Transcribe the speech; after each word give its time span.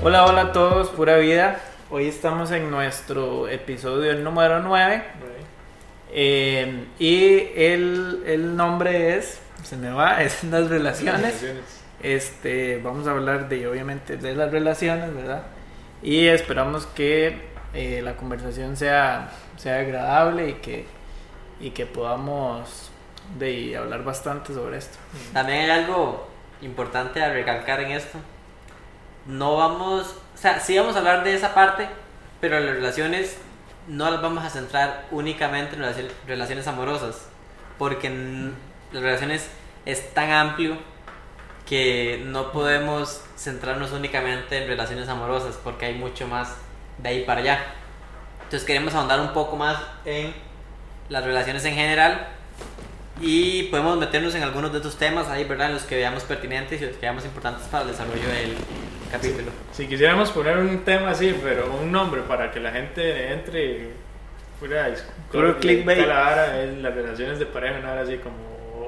Hola, 0.00 0.26
hola 0.26 0.40
a 0.42 0.52
todos, 0.52 0.90
pura 0.90 1.16
vida. 1.16 1.58
Hoy 1.90 2.06
estamos 2.06 2.52
en 2.52 2.70
nuestro 2.70 3.48
episodio 3.48 4.14
número 4.14 4.60
9. 4.60 5.02
Eh, 6.12 6.84
y 7.00 7.48
el, 7.56 8.22
el 8.24 8.56
nombre 8.56 9.16
es, 9.16 9.40
se 9.64 9.76
me 9.76 9.90
va, 9.90 10.22
es 10.22 10.44
las 10.44 10.68
relaciones. 10.68 11.44
Este, 12.00 12.80
vamos 12.82 13.08
a 13.08 13.10
hablar 13.10 13.48
de, 13.48 13.66
obviamente, 13.66 14.16
de 14.16 14.36
las 14.36 14.52
relaciones, 14.52 15.12
¿verdad? 15.12 15.42
Y 16.00 16.28
esperamos 16.28 16.86
que 16.86 17.48
eh, 17.74 18.00
la 18.00 18.14
conversación 18.14 18.76
sea, 18.76 19.30
sea 19.56 19.80
agradable 19.80 20.50
y 20.50 20.54
que, 20.54 20.86
y 21.60 21.70
que 21.70 21.86
podamos 21.86 22.92
de 23.36 23.76
hablar 23.76 24.04
bastante 24.04 24.54
sobre 24.54 24.78
esto. 24.78 24.96
También 25.32 25.62
hay 25.62 25.70
algo 25.70 26.28
importante 26.62 27.20
a 27.20 27.32
recalcar 27.32 27.80
en 27.80 27.90
esto. 27.90 28.18
No 29.28 29.56
vamos, 29.58 30.16
o 30.34 30.38
sea, 30.38 30.58
sí 30.58 30.78
vamos 30.78 30.96
a 30.96 31.00
hablar 31.00 31.22
de 31.22 31.34
esa 31.34 31.52
parte, 31.52 31.86
pero 32.40 32.58
las 32.58 32.76
relaciones 32.76 33.36
no 33.86 34.10
las 34.10 34.22
vamos 34.22 34.42
a 34.42 34.48
centrar 34.48 35.04
únicamente 35.10 35.76
en 35.76 35.82
relaciones 36.26 36.66
amorosas, 36.66 37.28
porque 37.76 38.08
las 38.90 39.02
relaciones 39.02 39.50
es 39.84 40.14
tan 40.14 40.30
amplio 40.30 40.78
que 41.66 42.22
no 42.24 42.52
podemos 42.52 43.20
centrarnos 43.36 43.92
únicamente 43.92 44.62
en 44.62 44.66
relaciones 44.66 45.10
amorosas, 45.10 45.58
porque 45.62 45.84
hay 45.84 45.94
mucho 45.94 46.26
más 46.26 46.54
de 46.96 47.10
ahí 47.10 47.24
para 47.24 47.42
allá. 47.42 47.66
Entonces 48.44 48.66
queremos 48.66 48.94
ahondar 48.94 49.20
un 49.20 49.34
poco 49.34 49.56
más 49.56 49.76
en 50.06 50.32
las 51.10 51.22
relaciones 51.22 51.66
en 51.66 51.74
general 51.74 52.28
y 53.20 53.64
podemos 53.64 53.98
meternos 53.98 54.34
en 54.34 54.42
algunos 54.42 54.72
de 54.72 54.78
estos 54.78 54.96
temas 54.96 55.28
ahí, 55.28 55.44
¿verdad? 55.44 55.66
En 55.66 55.74
los 55.74 55.82
que 55.82 55.96
veamos 55.96 56.22
pertinentes 56.22 56.80
y 56.80 56.86
los 56.86 56.94
que 56.94 57.02
veamos 57.02 57.26
importantes 57.26 57.66
para 57.66 57.84
el 57.84 57.90
desarrollo 57.90 58.26
del 58.26 58.56
capítulo. 59.10 59.50
Si 59.72 59.86
quisiéramos 59.86 60.30
poner 60.30 60.56
un 60.58 60.84
tema 60.84 61.10
así, 61.10 61.34
pero 61.42 61.66
un 61.80 61.90
nombre 61.92 62.22
para 62.22 62.50
que 62.50 62.60
la 62.60 62.70
gente 62.70 63.32
entre 63.32 63.88
fuera 64.58 64.88
Puro 65.30 65.56
clickbait. 65.58 66.06
la 66.06 66.20
vara 66.20 66.62
es 66.62 66.76
las 66.78 66.94
relaciones 66.94 67.38
de 67.38 67.46
pareja, 67.46 67.78
una 67.78 67.92
hora 67.92 68.02
así 68.02 68.16
como 68.18 68.36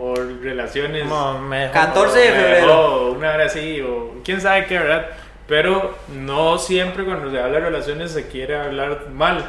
o 0.02 0.14
relaciones 0.14 1.02
Como 1.06 1.40
mejor- 1.42 1.72
14 1.72 2.18
de 2.18 2.28
febrero. 2.32 2.80
o 3.08 3.12
una 3.12 3.34
hora 3.34 3.44
así 3.44 3.80
o 3.82 4.20
quién 4.24 4.40
sabe 4.40 4.64
qué, 4.66 4.78
¿verdad? 4.78 5.06
Pero 5.46 5.94
no 6.14 6.58
siempre 6.58 7.04
cuando 7.04 7.30
se 7.30 7.38
habla 7.38 7.58
de 7.58 7.64
relaciones 7.66 8.10
se 8.12 8.26
quiere 8.28 8.56
hablar 8.56 9.08
mal, 9.12 9.44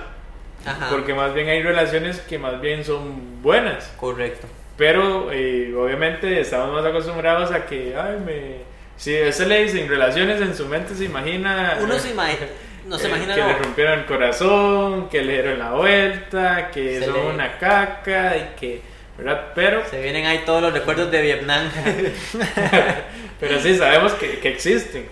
Ajá. 0.66 0.88
porque 0.90 1.14
más 1.14 1.34
bien 1.34 1.48
hay 1.48 1.62
relaciones 1.64 2.20
que 2.22 2.38
más 2.38 2.60
bien 2.60 2.84
son 2.84 3.42
buenas. 3.42 3.94
Correcto. 3.98 4.48
Pero 4.78 5.32
eh, 5.32 5.74
obviamente 5.76 6.40
estamos 6.42 6.74
más 6.74 6.86
acostumbrados 6.86 7.52
a 7.52 7.66
que, 7.66 7.96
ay, 7.96 8.18
me... 8.26 8.71
Si 9.02 9.16
a 9.16 9.30
ese 9.30 9.48
le 9.48 9.64
dicen 9.64 9.90
relaciones 9.90 10.40
en 10.42 10.56
su 10.56 10.68
mente 10.68 10.94
se 10.94 11.06
imagina... 11.06 11.76
Uno 11.82 11.98
se 11.98 12.12
imagina, 12.12 12.46
no 12.86 13.00
se 13.00 13.08
eh, 13.08 13.10
imagina 13.10 13.34
que 13.34 13.42
no. 13.42 13.48
le 13.48 13.54
rompieron 13.56 14.00
el 14.00 14.06
corazón, 14.06 15.10
que 15.10 15.24
le 15.24 15.34
dieron 15.34 15.58
la 15.58 15.72
vuelta, 15.72 16.70
que 16.70 17.00
Se 17.00 17.06
son 17.06 17.16
le- 17.16 17.26
una 17.34 17.58
caca 17.58 18.38
y 18.38 18.60
que, 18.60 18.82
¿verdad? 19.18 19.54
Pero, 19.56 19.84
Se 19.90 20.00
vienen 20.04 20.28
ahí 20.28 20.44
todos 20.46 20.62
los 20.62 20.72
recuerdos 20.72 21.10
de 21.10 21.20
Vietnam. 21.20 21.68
pero 23.40 23.60
sí 23.60 23.76
sabemos 23.76 24.14
que, 24.14 24.38
que 24.38 24.50
existen, 24.50 25.08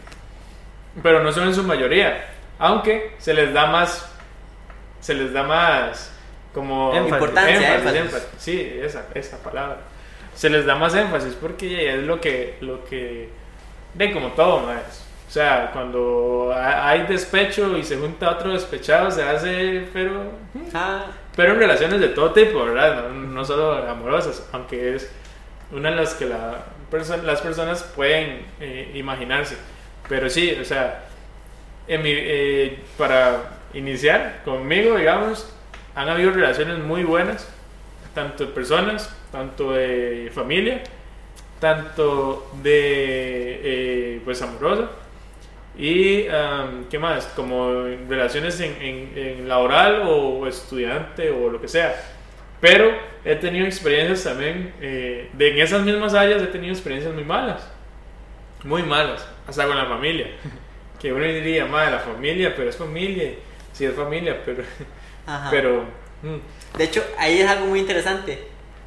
pero 1.01 1.23
no 1.23 1.31
son 1.31 1.47
en 1.47 1.55
su 1.55 1.63
mayoría, 1.63 2.27
aunque 2.59 3.15
se 3.17 3.33
les 3.33 3.51
da 3.53 3.65
más, 3.65 4.07
se 5.01 5.15
les 5.15 5.33
da 5.33 5.41
más 5.41 6.13
como 6.53 6.93
Énfasis. 6.93 7.13
Importancia, 7.13 7.75
énfasis. 7.75 7.99
énfasis. 8.01 8.27
Sí, 8.37 8.79
esa, 8.83 9.07
esa 9.15 9.37
palabra. 9.41 9.77
Se 10.35 10.47
les 10.47 10.63
da 10.67 10.75
más 10.75 10.93
énfasis 10.93 11.33
porque 11.33 11.91
es 11.95 12.03
lo 12.03 12.21
que, 12.21 12.57
lo 12.61 12.85
que, 12.85 13.29
de 13.93 14.11
como 14.11 14.29
todo, 14.29 14.61
más. 14.61 15.05
O 15.27 15.31
sea, 15.31 15.69
cuando 15.73 16.51
ha- 16.55 16.89
hay 16.89 17.03
despecho 17.03 17.77
y 17.77 17.83
se 17.83 17.97
junta 17.97 18.31
otro 18.31 18.51
despechado, 18.53 19.11
se 19.11 19.21
hace, 19.23 19.87
pero, 19.93 20.23
Ah, 20.73 21.05
pero 21.35 21.53
en 21.53 21.59
relaciones 21.59 21.99
de 21.99 22.09
todo 22.09 22.31
tipo, 22.33 22.65
¿verdad? 22.65 23.09
No, 23.09 23.13
no 23.13 23.45
solo 23.45 23.73
amorosas, 23.87 24.47
aunque 24.51 24.95
es 24.95 25.11
una 25.71 25.91
de 25.91 25.97
las 25.97 26.15
que 26.15 26.25
la 26.25 26.63
perso- 26.91 27.21
las 27.21 27.41
personas 27.41 27.83
pueden 27.95 28.43
eh, 28.59 28.91
imaginarse. 28.95 29.55
Pero 30.07 30.29
sí, 30.31 30.57
o 30.59 30.65
sea, 30.65 31.03
en 31.87 32.01
mi- 32.01 32.09
eh, 32.11 32.79
para 32.97 33.59
iniciar 33.75 34.41
conmigo, 34.43 34.97
digamos, 34.97 35.53
han 35.95 36.09
habido 36.09 36.31
relaciones 36.31 36.79
muy 36.79 37.03
buenas, 37.03 37.47
tanto 38.15 38.47
de 38.47 38.51
personas, 38.51 39.15
tanto 39.31 39.73
de 39.73 40.31
familia, 40.33 40.81
tanto 41.59 42.49
de, 42.63 43.48
eh, 43.63 44.21
pues, 44.25 44.41
amorosa. 44.41 44.89
Y, 45.77 46.27
am, 46.27 46.85
¿qué 46.89 46.99
más? 46.99 47.25
Como 47.27 47.83
relaciones 48.09 48.59
en, 48.59 48.81
en- 48.81 49.13
en 49.17 49.47
laboral 49.47 50.03
o 50.05 50.45
estudiante 50.47 51.29
o 51.29 51.49
lo 51.49 51.61
que 51.61 51.67
sea. 51.67 51.95
Pero 52.59 52.91
he 53.23 53.35
tenido 53.35 53.65
experiencias 53.65 54.23
también, 54.23 54.73
eh, 54.81 55.29
de 55.33 55.51
en 55.51 55.59
esas 55.59 55.81
mismas 55.85 56.13
áreas 56.13 56.41
he 56.41 56.47
tenido 56.47 56.73
experiencias 56.73 57.13
muy 57.13 57.23
malas. 57.23 57.71
Muy 58.63 58.83
malas, 58.83 59.25
hasta 59.47 59.65
con 59.65 59.77
la 59.77 59.85
familia. 59.85 60.27
Que 60.99 61.13
uno 61.13 61.23
diría, 61.23 61.65
madre, 61.65 61.91
la 61.91 61.99
familia, 61.99 62.53
pero 62.53 62.69
es 62.69 62.75
familia. 62.75 63.31
Sí, 63.71 63.85
es 63.85 63.93
familia, 63.93 64.41
pero... 64.43 64.63
ajá. 65.25 65.49
pero 65.49 65.83
mm, 66.23 66.77
De 66.77 66.83
hecho, 66.83 67.01
ahí 67.17 67.39
es 67.39 67.47
algo 67.47 67.67
muy 67.67 67.79
interesante. 67.79 68.37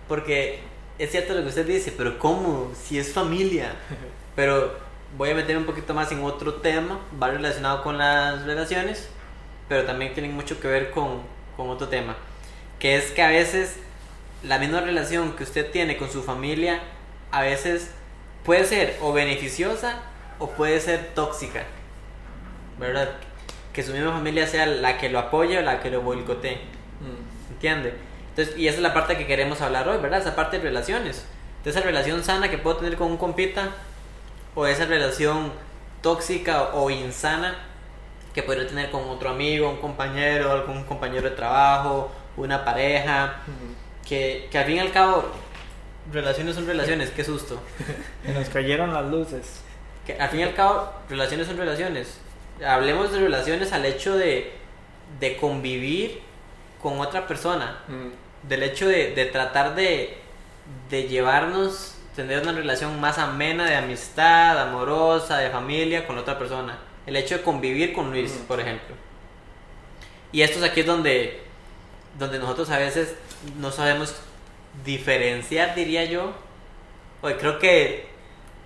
Porque 0.09 0.59
es 0.99 1.11
cierto 1.11 1.33
lo 1.33 1.41
que 1.41 1.49
usted 1.49 1.65
dice, 1.67 1.95
pero 1.97 2.19
¿cómo? 2.19 2.71
Si 2.75 2.99
es 2.99 3.11
familia. 3.15 3.71
Pero 4.35 4.73
voy 5.17 5.31
a 5.31 5.35
meter 5.35 5.57
un 5.57 5.65
poquito 5.65 5.95
más 5.95 6.11
en 6.13 6.23
otro 6.23 6.55
tema, 6.55 6.99
va 7.23 7.31
relacionado 7.31 7.83
con 7.83 7.99
las 7.99 8.45
relaciones, 8.45 9.09
pero 9.69 9.85
también 9.85 10.15
tienen 10.15 10.35
mucho 10.35 10.61
que 10.61 10.69
ver 10.69 10.91
con, 10.91 11.23
con 11.57 11.69
otro 11.71 11.89
tema. 11.89 12.17
Que 12.79 12.97
es 12.97 13.11
que 13.11 13.23
a 13.23 13.29
veces 13.29 13.77
la 14.43 14.59
misma 14.59 14.81
relación 14.81 15.33
que 15.37 15.45
usted 15.45 15.71
tiene 15.71 15.97
con 15.97 16.11
su 16.11 16.23
familia, 16.23 16.81
a 17.31 17.43
veces 17.43 17.91
puede 18.45 18.65
ser 18.65 18.97
o 19.01 19.13
beneficiosa 19.13 20.01
o 20.39 20.51
puede 20.51 20.81
ser 20.81 21.11
tóxica. 21.15 21.65
¿Verdad? 22.79 23.11
Que 23.73 23.83
su 23.83 23.93
misma 23.93 24.13
familia 24.13 24.47
sea 24.47 24.67
la 24.67 24.99
que 24.99 25.09
lo 25.09 25.19
apoye 25.19 25.59
o 25.59 25.63
la 25.63 25.81
que 25.81 25.91
lo 25.91 26.01
boicotee. 26.01 26.59
¿Entiende? 27.51 27.95
Entonces, 28.31 28.57
y 28.57 28.67
esa 28.67 28.79
es 28.79 28.83
la 28.83 28.95
parte 28.95 29.17
que 29.17 29.27
queremos 29.27 29.61
hablar 29.61 29.89
hoy, 29.89 29.99
¿verdad? 29.99 30.21
Esa 30.21 30.35
parte 30.35 30.59
de 30.59 30.65
relaciones. 30.65 31.25
De 31.65 31.71
esa 31.71 31.81
relación 31.81 32.25
sana 32.25 32.51
que 32.51 32.59
puedo 32.59 32.79
tener 32.79 32.97
con 32.97 33.11
un 33.11 33.19
compita, 33.19 33.71
o 34.55 34.67
esa 34.67 34.85
relación 34.87 35.53
tóxica 36.03 36.75
o 36.75 36.91
insana 36.91 37.57
que 38.35 38.43
podría 38.43 38.67
tener 38.67 38.91
con 38.91 39.09
otro 39.09 39.31
amigo, 39.31 39.69
un 39.69 39.77
compañero, 39.77 40.53
algún 40.53 40.85
compañero 40.85 41.29
de 41.29 41.37
trabajo, 41.37 42.11
una 42.37 42.65
pareja, 42.65 43.41
que, 44.09 44.49
que 44.51 44.59
al 44.59 44.65
fin 44.65 44.77
y 44.77 44.81
al 44.81 44.93
cabo, 44.93 45.25
relaciones 46.11 46.55
son 46.55 46.67
relaciones, 46.67 47.11
qué 47.11 47.25
susto. 47.25 47.61
Nos 48.35 48.49
cayeron 48.49 48.93
las 48.93 49.05
luces. 49.07 49.61
Que 50.07 50.15
al 50.15 50.31
fin 50.31 50.41
y 50.41 50.43
al 50.45 50.55
cabo, 50.55 50.91
relaciones 51.09 51.47
son 51.47 51.57
relaciones. 51.59 52.19
Hablemos 52.67 53.13
de 53.13 53.21
relaciones 53.21 53.73
al 53.73 53.85
hecho 53.85 54.17
de, 54.17 54.53
de 55.21 55.37
convivir 55.37 56.23
con 56.83 57.01
otra 57.01 57.27
persona 57.27 57.79
del 58.43 58.63
hecho 58.65 58.89
de, 58.89 59.15
de 59.15 59.27
tratar 59.27 59.75
de, 59.75 60.19
de 60.91 61.05
llevarnos, 61.05 61.92
tener 62.15 62.43
una 62.43 62.53
relación 62.53 63.01
más 63.01 63.19
amena 63.19 63.65
de 63.65 63.77
amistad, 63.77 64.61
amorosa, 64.61 65.39
de 65.39 65.51
familia 65.51 66.07
con 66.07 66.19
otra 66.19 66.39
persona. 66.39 66.79
El 67.07 67.17
hecho 67.17 67.39
de 67.39 67.43
convivir 67.43 67.93
con 67.93 68.11
Luis, 68.11 68.33
por 68.47 68.61
ejemplo. 68.61 68.95
Y 70.31 70.43
esto 70.43 70.59
es 70.59 70.65
aquí 70.71 70.83
donde, 70.83 71.43
donde 72.19 72.39
nosotros 72.39 72.71
a 72.71 72.79
veces 72.79 73.15
no 73.59 73.71
sabemos 73.71 74.15
diferenciar, 74.85 75.75
diría 75.75 76.05
yo. 76.05 76.33
Oye, 77.23 77.37
creo 77.37 77.59
que 77.59 78.07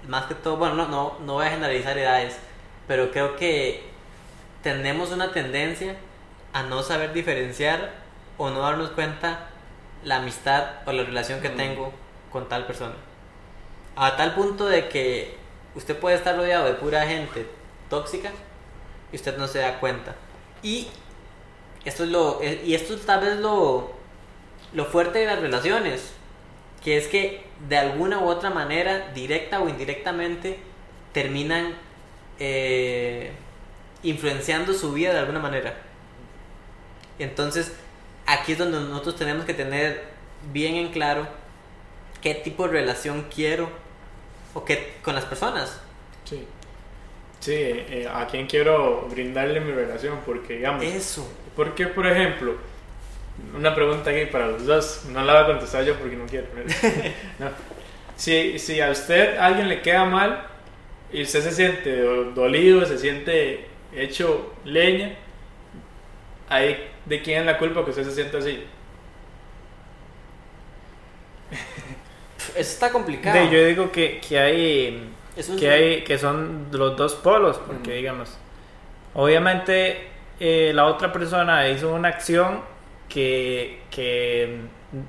más 0.09 0.27
que 0.27 0.35
todo, 0.35 0.57
bueno, 0.57 0.75
no, 0.75 0.89
no, 0.89 1.17
no 1.21 1.33
voy 1.35 1.47
a 1.47 1.51
generalizar 1.51 1.97
edades, 1.99 2.37
pero 2.87 3.11
creo 3.11 3.37
que 3.37 3.83
tenemos 4.63 5.11
una 5.13 5.33
tendencia 5.33 5.97
a 6.53 6.63
no 6.63 6.83
saber 6.83 7.13
diferenciar 7.13 7.93
o 8.39 8.51
no 8.51 8.61
darnos 8.61 8.91
cuenta 8.91 9.49
la 10.05 10.17
amistad 10.17 10.67
o 10.87 10.93
la 10.93 11.05
relación 11.05 11.41
que 11.41 11.49
Mm. 11.51 11.57
tengo 11.57 11.93
con 12.31 12.49
tal 12.49 12.67
persona. 12.67 12.95
A 13.97 14.17
tal 14.17 14.35
punto 14.35 14.67
de 14.67 14.89
que 14.89 15.35
usted 15.75 15.99
puede 15.99 16.17
estar 16.17 16.37
rodeado 16.37 16.67
de 16.67 16.75
pura 16.75 17.07
gente 17.07 17.47
tóxica 17.89 18.31
y 19.11 19.17
usted 19.17 19.37
no 19.39 19.49
se 19.49 19.61
da 19.61 19.81
cuenta. 19.81 20.15
Y 20.63 20.89
esto 21.85 22.05
es 22.05 22.11
lo 22.11 22.43
eh, 22.43 22.63
y 22.65 22.75
esto 22.75 22.95
es 22.95 23.07
tal 23.07 23.21
vez 23.21 23.37
lo 23.39 23.97
lo 24.73 24.85
fuerte 24.85 25.21
de 25.21 25.27
las 25.27 25.41
relaciones, 25.41 26.13
que 26.85 26.99
es 26.99 27.09
que 27.09 27.45
de 27.69 27.79
alguna 27.79 28.19
u 28.19 28.29
otra 28.29 28.51
manera, 28.51 29.13
directa 29.15 29.61
o 29.61 29.69
indirectamente, 29.69 30.59
terminan 31.13 31.75
eh, 32.39 33.33
influenciando 34.03 34.75
su 34.75 34.93
vida 34.93 35.15
de 35.15 35.21
alguna 35.21 35.39
manera. 35.39 35.75
Entonces, 37.19 37.73
aquí 38.27 38.53
es 38.53 38.59
donde 38.59 38.79
nosotros 38.79 39.17
tenemos 39.17 39.47
que 39.47 39.55
tener 39.55 40.05
bien 40.53 40.77
en 40.77 40.89
claro 40.89 41.27
qué 42.21 42.35
tipo 42.35 42.67
de 42.67 42.73
relación 42.73 43.27
quiero 43.35 43.71
o 44.57 44.65
qué 44.65 44.99
con 45.03 45.15
las 45.15 45.25
personas. 45.27 45.81
Sí. 46.25 46.47
Sí, 47.41 47.53
eh, 47.55 48.09
a 48.13 48.27
quién 48.27 48.47
quiero 48.47 49.07
brindarle 49.11 49.61
mi 49.61 49.73
relación, 49.73 50.21
porque 50.25 50.55
digamos... 50.57 50.85
Eso. 50.85 51.27
Porque, 51.55 51.87
por 51.87 52.07
ejemplo, 52.07 52.57
una 53.57 53.75
pregunta 53.75 54.11
aquí 54.11 54.27
para 54.27 54.49
los 54.49 54.67
dos, 54.67 55.05
no 55.11 55.23
la 55.25 55.35
voy 55.35 55.43
a 55.43 55.47
contestar 55.47 55.85
yo 55.85 55.97
porque 55.97 56.17
no 56.17 56.27
quiero. 56.27 56.49
no. 57.39 57.51
Si, 58.17 58.59
si 58.59 58.81
a 58.81 58.91
usted 58.91 59.37
alguien 59.39 59.69
le 59.69 59.83
queda 59.83 60.05
mal 60.07 60.47
y 61.13 61.23
usted 61.23 61.43
se 61.43 61.53
siente 61.53 62.01
do- 62.03 62.33
dolido, 62.33 62.85
se 62.87 62.99
siente 62.99 63.67
hecho 63.95 64.55
leña, 64.65 65.17
ahí 66.49 66.77
de 67.05 67.23
quién 67.23 67.41
es 67.41 67.47
la 67.47 67.59
culpa 67.59 67.85
que 67.85 67.91
usted 67.91 68.05
se 68.05 68.13
siente 68.13 68.37
así. 68.39 68.65
Eso 72.57 72.71
está 72.73 72.91
complicado. 72.91 73.39
De- 73.39 73.51
yo 73.51 73.65
digo 73.67 73.93
que, 73.93 74.21
que 74.27 74.39
hay 74.39 75.11
Es 75.37 75.49
que 75.51 75.71
hay 75.71 76.05
que 76.05 76.19
son 76.19 76.69
los 76.73 76.97
dos 76.97 77.15
polos 77.15 77.59
porque 77.67 77.93
digamos 77.95 78.37
obviamente 79.15 80.09
eh, 80.41 80.73
la 80.75 80.87
otra 80.87 81.13
persona 81.13 81.69
hizo 81.69 81.95
una 81.95 82.09
acción 82.09 82.61
que, 83.09 83.83
que 83.91 84.61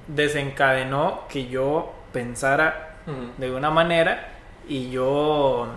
desencadenó 0.07 1.23
que 1.29 1.47
yo 1.47 1.93
pensara 2.13 2.83
de 3.37 3.51
una 3.51 3.69
manera 3.69 4.29
y 4.67 4.89
yo 4.91 5.67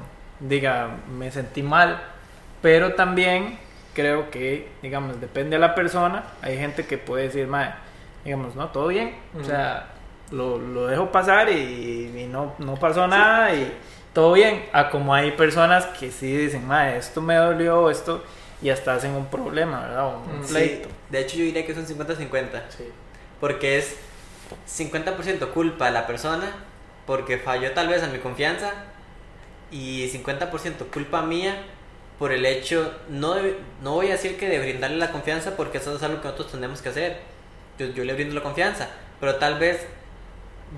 diga 0.41 0.89
me 1.17 1.31
sentí 1.31 1.63
mal. 1.63 2.01
Pero 2.63 2.95
también 2.95 3.59
creo 3.95 4.31
que 4.31 4.69
digamos 4.83 5.21
depende 5.21 5.57
de 5.57 5.61
la 5.61 5.75
persona. 5.75 6.25
Hay 6.43 6.57
gente 6.59 6.87
que 6.87 6.99
puede 6.99 7.25
decir 7.25 7.47
"Mae, 7.47 7.71
digamos 8.25 8.57
no 8.57 8.69
todo 8.69 8.89
bien 8.89 9.15
o 9.41 9.45
sea 9.45 9.87
lo, 10.31 10.59
lo 10.59 10.87
dejo 10.87 11.11
pasar 11.11 11.51
y, 11.51 12.13
y 12.17 12.27
no, 12.31 12.55
no 12.59 12.77
pasó 12.77 13.07
nada 13.07 13.55
y 13.55 13.73
todo 14.13 14.33
bien 14.33 14.65
a 14.73 14.91
como 14.91 15.15
hay 15.15 15.33
personas 15.33 15.87
que 15.87 16.11
sí 16.11 16.37
dicen 16.37 16.67
"Mae, 16.67 16.97
esto 16.97 17.21
me 17.21 17.35
dolió 17.37 17.91
esto 17.91 18.23
y 18.63 18.71
hasta 18.71 18.95
hacen 18.95 19.13
un 19.13 19.27
problema 19.27 19.81
verdad 19.81 20.15
un 20.15 20.41
Mm. 20.41 20.45
Sí, 20.45 20.53
pleito 20.53 20.89
de 21.11 21.21
hecho 21.21 21.37
yo 21.39 21.45
diría 21.45 21.67
que 21.67 21.75
son 21.75 21.87
50-50. 21.87 22.63
Sí. 22.77 22.85
Porque 23.41 23.79
es 23.79 23.97
50% 24.69 25.49
culpa 25.53 25.87
de 25.87 25.93
la 25.93 26.07
persona 26.07 26.53
porque 27.07 27.39
falló 27.39 27.73
tal 27.73 27.89
vez 27.89 28.03
a 28.03 28.09
mi 28.09 28.19
confianza 28.19 28.73
y 29.71 30.09
50% 30.09 30.87
culpa 30.93 31.23
mía 31.23 31.57
por 32.19 32.33
el 32.33 32.45
hecho, 32.45 32.93
no, 33.09 33.37
no 33.83 33.95
voy 33.95 34.09
a 34.09 34.13
decir 34.13 34.37
que 34.37 34.49
de 34.49 34.59
brindarle 34.59 34.99
la 34.99 35.11
confianza 35.11 35.57
porque 35.57 35.79
eso 35.79 35.97
es 35.97 36.03
algo 36.03 36.21
que 36.21 36.29
nosotros 36.29 36.53
tenemos 36.53 36.83
que 36.83 36.91
hacer. 36.91 37.19
Yo, 37.79 37.87
yo 37.87 38.05
le 38.05 38.13
brindo 38.13 38.35
la 38.35 38.43
confianza, 38.43 38.91
pero 39.21 39.37
tal 39.37 39.59
vez 39.59 39.87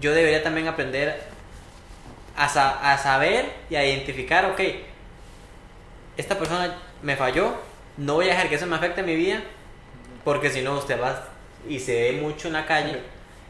yo 0.00 0.12
debería 0.14 0.42
también 0.42 0.68
aprender 0.68 1.22
a, 2.36 2.48
sa- 2.48 2.92
a 2.92 2.98
saber 2.98 3.46
y 3.70 3.76
a 3.76 3.84
identificar, 3.86 4.46
ok, 4.46 4.60
esta 6.16 6.38
persona 6.38 6.74
me 7.02 7.16
falló, 7.16 7.54
no 7.96 8.14
voy 8.14 8.26
a 8.26 8.30
dejar 8.34 8.48
que 8.48 8.54
eso 8.56 8.66
me 8.66 8.76
afecte 8.76 9.00
en 9.00 9.06
mi 9.06 9.16
vida 9.16 9.40
porque 10.24 10.50
si 10.50 10.62
no 10.62 10.74
usted 10.78 11.00
va 11.00 11.28
y 11.68 11.78
se 11.78 11.94
ve 12.12 12.12
mucho 12.20 12.48
en 12.48 12.54
la 12.54 12.66
calle 12.66 13.00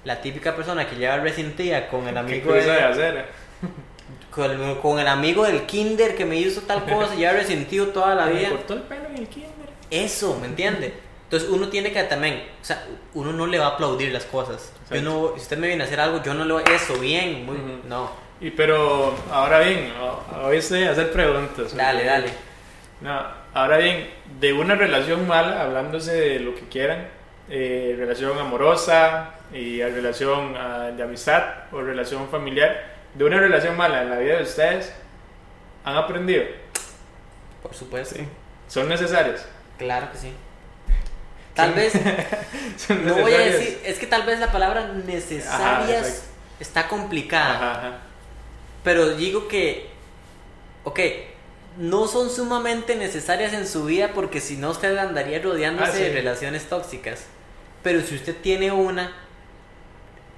la 0.04 0.20
típica 0.20 0.54
persona 0.56 0.88
que 0.88 0.96
lleva 0.96 1.16
resentida 1.18 1.88
con 1.88 2.06
el 2.08 2.14
¿Qué 2.14 2.20
amigo 2.20 2.52
de 2.52 2.62
de- 2.62 2.82
acera? 2.82 3.26
con, 4.30 4.50
el, 4.50 4.78
con 4.78 4.98
el 4.98 5.06
amigo 5.06 5.44
del 5.44 5.62
kinder 5.66 6.16
que 6.16 6.24
me 6.24 6.36
hizo 6.36 6.62
tal 6.62 6.84
cosa 6.84 7.14
lleva 7.14 7.32
resentido 7.34 7.88
toda 7.88 8.14
la 8.14 8.26
Me 8.26 8.32
vida 8.32 8.48
cortó 8.50 8.74
el 8.74 8.82
pelo 8.82 9.06
en 9.08 9.18
el 9.18 9.28
kinder. 9.28 9.50
eso 9.90 10.38
me 10.40 10.46
entiende 10.46 10.94
entonces 11.32 11.48
uno 11.48 11.68
tiene 11.68 11.92
que 11.92 12.02
también 12.02 12.44
o 12.60 12.64
sea 12.64 12.84
uno 13.14 13.32
no 13.32 13.46
le 13.46 13.58
va 13.58 13.64
a 13.64 13.68
aplaudir 13.70 14.12
las 14.12 14.26
cosas 14.26 14.70
yo 14.90 15.00
no 15.00 15.32
si 15.36 15.40
usted 15.40 15.56
me 15.56 15.66
viene 15.66 15.82
a 15.82 15.86
hacer 15.86 15.98
algo 15.98 16.22
yo 16.22 16.34
no 16.34 16.46
voy 16.46 16.62
eso 16.70 16.98
bien 16.98 17.46
muy, 17.46 17.56
Ujú. 17.56 17.88
no 17.88 18.10
Y 18.38 18.50
pero, 18.50 19.14
ahora 19.30 19.60
bien, 19.60 19.92
hoy 20.44 20.56
estoy 20.58 20.82
a 20.82 20.90
hacer 20.90 21.12
preguntas. 21.12 21.74
dale 21.76 22.04
dale 22.04 22.28
No, 23.00 23.24
ahora 23.54 23.78
bien, 23.78 24.10
de 24.40 24.52
una 24.52 24.74
relación 24.74 25.26
mala, 25.26 25.62
hablándose 25.62 26.12
de 26.12 26.40
lo 26.40 26.54
que 26.54 26.68
quieran, 26.68 27.08
eh, 27.48 27.94
relación 27.96 28.36
amorosa 28.38 29.30
y 29.54 29.80
a 29.80 29.88
relación 29.88 30.54
ah, 30.56 30.90
de 30.94 31.02
amistad 31.02 31.42
o 31.72 31.80
relación 31.82 32.28
familiar, 32.28 32.94
de 33.14 33.24
una 33.24 33.38
relación 33.38 33.76
mala 33.76 34.02
en 34.02 34.10
la 34.10 34.18
vida 34.18 34.36
de 34.36 34.42
ustedes, 34.42 34.92
¿han 35.84 35.96
aprendido? 35.96 36.44
por 37.62 37.72
supuesto 37.74 38.16
¿Son 38.68 38.88
necesarias? 38.88 39.46
claro 39.78 40.10
que 40.12 40.18
sí 40.18 40.32
tal 41.54 41.72
vez 41.74 41.92
¿Son 42.76 43.04
no 43.06 43.14
voy 43.16 43.34
a 43.34 43.38
decir 43.40 43.80
es 43.84 43.98
que 43.98 44.06
tal 44.06 44.22
vez 44.24 44.38
la 44.40 44.50
palabra 44.52 44.88
necesarias 45.06 46.24
está 46.60 46.88
complicada 46.88 47.54
Ajá, 47.54 47.72
ajá. 47.78 47.98
Pero 48.84 49.10
digo 49.10 49.46
que, 49.48 49.88
ok, 50.84 50.98
no 51.78 52.08
son 52.08 52.30
sumamente 52.30 52.96
necesarias 52.96 53.52
en 53.52 53.66
su 53.66 53.84
vida 53.84 54.10
porque 54.14 54.40
si 54.40 54.56
no 54.56 54.70
usted 54.70 54.96
andaría 54.98 55.40
rodeándose 55.40 55.90
Ah, 55.90 55.94
sí. 55.94 56.02
de 56.02 56.12
relaciones 56.12 56.64
tóxicas. 56.68 57.24
Pero 57.84 58.00
si 58.02 58.16
usted 58.16 58.36
tiene 58.36 58.72
una, 58.72 59.12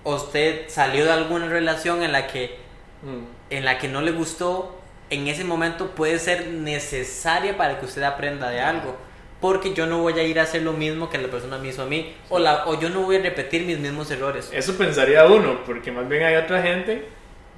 o 0.03 0.15
usted 0.17 0.69
salió 0.69 1.05
de 1.07 1.13
alguna 1.13 1.49
relación 1.49 2.03
en 2.03 2.13
la 2.13 2.27
que, 2.27 2.59
Mm. 3.03 3.25
en 3.51 3.65
la 3.65 3.79
que 3.79 3.89
no 3.89 4.01
le 4.03 4.11
gustó, 4.13 4.79
en 5.11 5.27
ese 5.29 5.45
momento 5.45 5.91
puede 5.95 6.19
ser 6.19 6.47
necesaria 6.49 7.57
para 7.57 7.79
que 7.81 7.87
usted 7.87 8.03
aprenda 8.03 8.49
de 8.51 8.61
algo. 8.61 8.97
Porque 9.45 9.75
yo 9.75 9.85
no 9.85 9.99
voy 9.99 10.19
a 10.19 10.23
ir 10.23 10.41
a 10.41 10.45
hacer 10.45 10.63
lo 10.63 10.73
mismo 10.73 11.11
que 11.11 11.19
la 11.19 11.29
persona 11.29 11.59
me 11.59 11.69
hizo 11.69 11.83
a 11.83 11.85
mí. 11.85 12.15
O, 12.31 12.39
la, 12.39 12.67
o 12.67 12.81
yo 12.81 12.89
no 12.89 13.03
voy 13.03 13.17
a 13.17 13.19
repetir 13.19 13.67
mis 13.67 13.79
mismos 13.79 14.11
errores. 14.11 14.49
Eso 14.51 14.75
pensaría 14.79 15.27
uno, 15.27 15.61
porque 15.67 15.93
más 15.93 16.09
bien 16.09 16.23
hay 16.23 16.37
otra 16.37 16.63
gente 16.63 17.05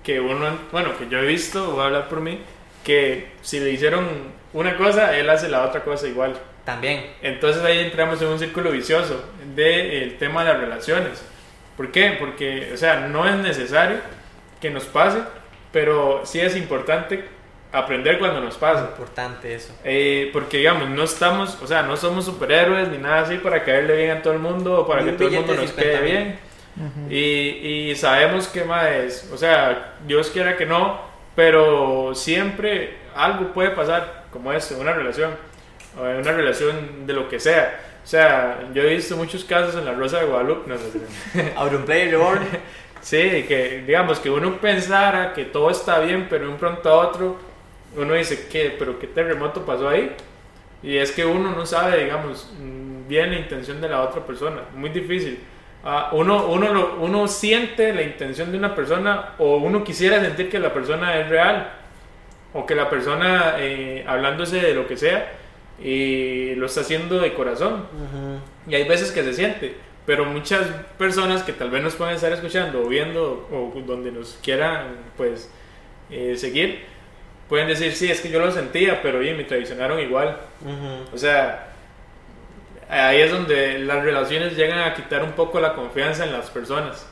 que 0.02 0.18
uno, 0.18 0.58
bueno, 0.72 0.98
que 0.98 1.08
yo 1.08 1.20
he 1.20 1.26
visto, 1.26 1.70
voy 1.70 1.82
a 1.82 1.84
hablar 1.84 2.08
por 2.08 2.20
mí, 2.20 2.40
que 2.82 3.28
si 3.40 3.60
le 3.60 3.70
hicieron 3.70 4.04
una 4.52 4.76
cosa, 4.76 5.16
él 5.16 5.30
hace 5.30 5.48
la 5.48 5.64
otra 5.64 5.84
cosa 5.84 6.08
igual. 6.08 6.34
También. 6.64 7.06
Entonces 7.22 7.62
ahí 7.62 7.78
entramos 7.78 8.20
en 8.20 8.30
un 8.30 8.38
círculo 8.40 8.72
vicioso 8.72 9.22
del 9.54 10.18
tema 10.18 10.42
de 10.42 10.52
las 10.54 10.60
relaciones. 10.60 11.24
¿Por 11.76 11.92
qué? 11.92 12.16
Porque, 12.18 12.72
o 12.74 12.76
sea, 12.76 13.06
no 13.06 13.28
es 13.28 13.36
necesario 13.36 13.98
que 14.60 14.70
nos 14.70 14.86
pase, 14.86 15.18
pero 15.70 16.22
sí 16.24 16.40
es 16.40 16.56
importante 16.56 17.26
aprender 17.78 18.18
cuando 18.18 18.40
nos 18.40 18.56
pasa. 18.56 18.82
Importante 18.82 19.54
eso. 19.54 19.72
Eh, 19.84 20.30
porque, 20.32 20.58
digamos, 20.58 20.88
no 20.90 21.02
estamos, 21.04 21.58
o 21.62 21.66
sea, 21.66 21.82
no 21.82 21.96
somos 21.96 22.24
superhéroes 22.24 22.88
ni 22.88 22.98
nada 22.98 23.20
así 23.22 23.36
para 23.38 23.62
caerle 23.64 23.96
bien 23.96 24.10
a 24.18 24.22
todo 24.22 24.32
el 24.32 24.38
mundo 24.38 24.80
o 24.80 24.86
para 24.86 25.02
Ni 25.02 25.06
que 25.06 25.10
un 25.12 25.16
todo 25.16 25.28
el 25.28 25.34
billete 25.34 25.46
mundo 25.46 25.54
de 25.54 25.58
nos 25.58 25.70
50 25.70 26.00
quede 26.00 26.00
mil. 26.00 26.10
bien. 26.10 26.38
Y, 27.08 27.90
y 27.90 27.96
sabemos 27.96 28.48
que 28.48 28.64
más, 28.64 29.28
o 29.32 29.36
sea, 29.38 29.94
Dios 30.06 30.30
quiera 30.30 30.56
que 30.56 30.66
no, 30.66 31.00
pero 31.34 32.14
siempre 32.14 32.98
algo 33.14 33.52
puede 33.52 33.70
pasar 33.70 34.24
como 34.30 34.52
esto, 34.52 34.74
en 34.74 34.80
una 34.80 34.92
relación, 34.92 35.30
o 35.98 36.06
en 36.06 36.16
una 36.18 36.32
relación 36.32 37.06
de 37.06 37.12
lo 37.14 37.28
que 37.28 37.40
sea. 37.40 37.80
O 38.04 38.06
sea, 38.06 38.60
yo 38.74 38.82
he 38.82 38.94
visto 38.94 39.16
muchos 39.16 39.44
casos 39.44 39.74
en 39.74 39.84
la 39.84 39.92
Rosa 39.92 40.20
de 40.20 40.26
Guadalupe, 40.26 40.68
no, 40.68 40.76
no. 40.76 41.60
Auronplay 41.60 42.10
Reborn. 42.10 42.42
Sí, 43.02 43.44
que 43.46 43.84
digamos 43.86 44.18
que 44.18 44.28
uno 44.28 44.56
pensara 44.60 45.32
que 45.32 45.44
todo 45.44 45.70
está 45.70 46.00
bien, 46.00 46.26
pero 46.28 46.46
de 46.46 46.50
un 46.50 46.56
pronto 46.58 46.88
a 46.90 47.06
otro 47.06 47.38
uno 47.96 48.14
dice, 48.14 48.46
¿qué? 48.50 48.74
¿Pero 48.78 48.98
qué 48.98 49.06
terremoto 49.06 49.64
pasó 49.64 49.88
ahí? 49.88 50.12
Y 50.82 50.96
es 50.98 51.10
que 51.12 51.24
uno 51.24 51.52
no 51.52 51.64
sabe, 51.66 52.04
digamos, 52.04 52.52
mm, 52.60 53.08
bien 53.08 53.30
la 53.30 53.38
intención 53.38 53.80
de 53.80 53.88
la 53.88 54.02
otra 54.02 54.24
persona. 54.24 54.62
Muy 54.74 54.90
difícil. 54.90 55.38
Ah, 55.84 56.10
uno, 56.12 56.46
uno, 56.46 56.72
lo- 56.74 56.96
uno 57.00 57.28
siente 57.28 57.92
la 57.94 58.02
intención 58.02 58.50
de 58.52 58.58
una 58.58 58.74
persona 58.74 59.30
o 59.38 59.56
uno 59.58 59.84
quisiera 59.84 60.20
sentir 60.20 60.48
que 60.50 60.58
la 60.58 60.72
persona 60.74 61.16
es 61.18 61.28
real 61.28 61.70
o 62.52 62.66
que 62.66 62.74
la 62.74 62.88
persona, 62.90 63.54
eh, 63.58 64.04
hablándose 64.06 64.56
de 64.60 64.74
lo 64.74 64.86
que 64.86 64.96
sea, 64.96 65.32
y 65.82 66.54
lo 66.56 66.66
está 66.66 66.80
haciendo 66.80 67.18
de 67.20 67.34
corazón. 67.34 67.86
Y 68.66 68.74
hay 68.74 68.88
veces 68.88 69.12
que 69.12 69.22
se 69.22 69.32
siente, 69.34 69.74
pero 70.06 70.24
muchas 70.24 70.66
personas 70.98 71.42
que 71.42 71.52
tal 71.52 71.70
vez 71.70 71.82
nos 71.82 71.94
pueden 71.94 72.14
estar 72.16 72.32
escuchando 72.32 72.82
o 72.82 72.88
viendo 72.88 73.46
o 73.52 73.78
donde 73.86 74.10
nos 74.10 74.38
quieran 74.42 74.88
pues 75.16 75.50
eh, 76.10 76.34
seguir, 76.36 76.84
pueden 77.48 77.68
decir, 77.68 77.94
sí, 77.94 78.10
es 78.10 78.20
que 78.20 78.30
yo 78.30 78.38
lo 78.40 78.50
sentía, 78.50 79.00
pero 79.02 79.18
oye, 79.18 79.34
me 79.34 79.44
traicionaron 79.44 80.00
igual. 80.00 80.36
Ujú. 80.62 81.14
O 81.14 81.18
sea, 81.18 81.68
ahí 82.88 83.20
es 83.20 83.30
donde 83.30 83.78
las 83.80 84.02
relaciones 84.02 84.56
llegan 84.56 84.78
a 84.80 84.94
quitar 84.94 85.22
un 85.22 85.32
poco 85.32 85.60
la 85.60 85.74
confianza 85.74 86.24
en 86.24 86.32
las 86.32 86.50
personas. 86.50 87.06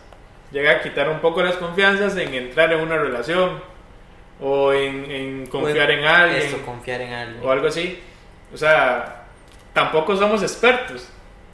Llega 0.50 0.72
a 0.72 0.80
quitar 0.82 1.08
un 1.08 1.20
poco 1.20 1.42
las 1.42 1.56
confianzas 1.56 2.16
en 2.16 2.32
entrar 2.34 2.72
en 2.72 2.80
una 2.80 2.96
relación 2.96 3.60
o 4.40 4.72
en, 4.72 5.10
en 5.10 5.46
confiar 5.46 5.90
en 5.90 6.04
alguien 6.04 6.42
Eso, 6.42 6.62
confiar 6.64 7.00
en 7.00 7.12
alguien. 7.12 7.44
o 7.44 7.50
algo 7.50 7.66
así. 7.68 8.00
O 8.52 8.56
sea, 8.56 9.24
tampoco 9.72 10.16
somos 10.16 10.42
expertos, 10.42 11.08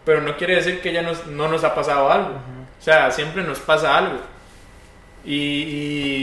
pero 0.05 0.21
no 0.21 0.37
quiere 0.37 0.57
decir 0.57 0.81
que 0.81 0.93
ya 0.93 1.03
nos, 1.03 1.27
no 1.27 1.49
nos 1.49 1.65
ha 1.65 1.75
pasado 1.75 2.11
algo. 2.11 2.31
O 2.79 2.83
sea, 2.83 3.11
siempre 3.11 3.43
nos 3.43 3.59
pasa 3.61 3.97
algo. 3.97 4.19
Y, 5.25 5.35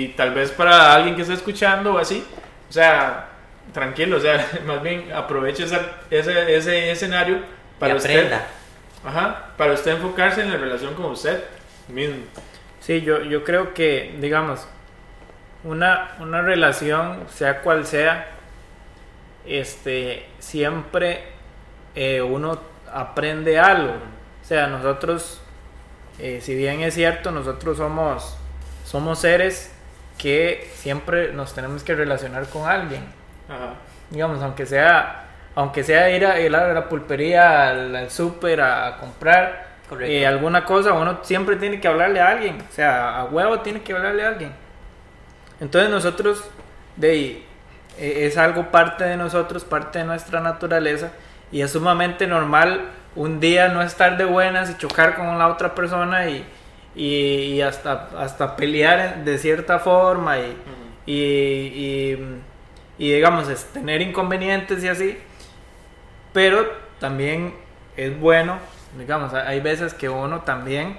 y 0.04 0.14
tal 0.18 0.34
vez 0.34 0.52
para 0.52 0.94
alguien 0.94 1.16
que 1.16 1.22
está 1.22 1.34
escuchando 1.34 1.94
o 1.94 1.98
así, 2.00 2.24
o 2.70 2.72
sea, 2.74 3.30
tranquilo, 3.74 4.18
o 4.18 4.20
sea, 4.20 4.46
más 4.66 4.82
bien 4.82 5.12
aproveche 5.14 5.64
esa- 5.64 5.92
ese, 6.10 6.56
ese 6.56 6.92
escenario 6.92 7.40
para 7.80 7.94
y 7.94 7.98
usted, 7.98 8.16
aprenda. 8.26 8.48
ajá, 9.06 9.46
para 9.58 9.74
usted 9.74 9.92
enfocarse 9.92 10.42
en 10.42 10.52
la 10.52 10.58
relación 10.58 10.94
con 10.96 11.06
usted 11.06 11.44
mismo. 11.88 12.18
Sí, 12.80 13.02
yo, 13.02 13.22
yo 13.24 13.44
creo 13.44 13.74
que, 13.74 14.16
digamos, 14.20 14.68
una, 15.64 16.16
una 16.20 16.42
relación, 16.42 17.26
sea 17.30 17.62
cual 17.62 17.86
sea, 17.86 18.28
este, 19.46 20.26
siempre 20.40 21.24
eh, 21.96 22.22
uno 22.22 22.60
aprende 22.92 23.60
algo. 23.60 23.94
O 23.94 24.46
sea, 24.46 24.68
nosotros, 24.68 25.42
eh, 26.20 26.40
si 26.42 26.56
bien 26.56 26.82
es 26.82 26.94
cierto, 26.94 27.32
nosotros 27.32 27.78
somos, 27.78 28.38
somos 28.86 29.20
seres 29.20 29.74
que 30.18 30.70
siempre 30.76 31.34
nos 31.34 31.54
tenemos 31.54 31.84
que 31.84 31.96
relacionar 31.96 32.48
con 32.48 32.70
alguien. 32.70 33.04
Ajá. 33.48 33.74
Digamos, 34.10 34.42
aunque 34.42 34.66
sea, 34.66 35.28
aunque 35.56 35.84
sea 35.84 36.10
ir 36.10 36.26
a, 36.26 36.40
ir 36.40 36.56
a 36.56 36.74
la 36.74 36.90
pulpería, 36.90 37.70
al, 37.70 37.96
al 37.96 38.10
súper 38.10 38.62
a, 38.62 38.98
comprar 38.98 39.68
eh, 40.02 40.28
alguna 40.28 40.66
cosa, 40.66 40.94
uno 40.94 41.20
siempre 41.22 41.56
tiene 41.56 41.80
que 41.80 41.88
hablarle 41.88 42.20
a 42.20 42.30
alguien. 42.30 42.58
O 42.70 42.74
sea, 42.74 43.20
a 43.20 43.26
huevo 43.26 43.60
tiene 43.62 43.82
que 43.82 43.94
hablarle 43.94 44.26
a 44.26 44.30
alguien. 44.30 44.52
Entonces 45.60 45.90
nosotros, 45.90 46.44
de 46.96 47.10
ahí, 47.10 47.46
eh, 47.98 48.26
es 48.26 48.38
algo 48.38 48.70
parte 48.70 49.06
de 49.06 49.18
nosotros, 49.18 49.64
parte 49.64 50.00
de 50.00 50.06
nuestra 50.06 50.40
naturaleza, 50.42 51.12
y 51.52 51.62
es 51.62 51.72
sumamente 51.72 52.28
normal 52.28 52.90
un 53.16 53.40
día 53.40 53.70
no 53.70 53.82
estar 53.82 54.18
de 54.18 54.26
buenas 54.26 54.70
y 54.70 54.78
chocar 54.78 55.16
con 55.16 55.38
la 55.40 55.48
otra 55.48 55.74
persona 55.74 56.30
y, 56.30 56.46
y, 56.98 57.54
y 57.54 57.62
hasta, 57.62 58.10
hasta 58.18 58.56
pelear 58.56 59.24
de 59.24 59.38
cierta 59.38 59.80
forma 59.80 60.40
y, 60.40 60.42
Ujú. 60.42 60.56
y, 61.06 61.14
y, 61.14 62.42
y, 62.98 63.14
digamos, 63.14 63.48
es 63.50 63.66
tener 63.66 64.02
inconvenientes 64.02 64.84
y 64.84 64.88
así, 64.88 65.18
pero 66.34 66.68
también 67.00 67.54
es 67.96 68.20
bueno, 68.20 68.58
digamos, 68.98 69.34
hay 69.34 69.60
veces 69.60 69.94
que 69.94 70.10
uno 70.10 70.42
también 70.42 70.98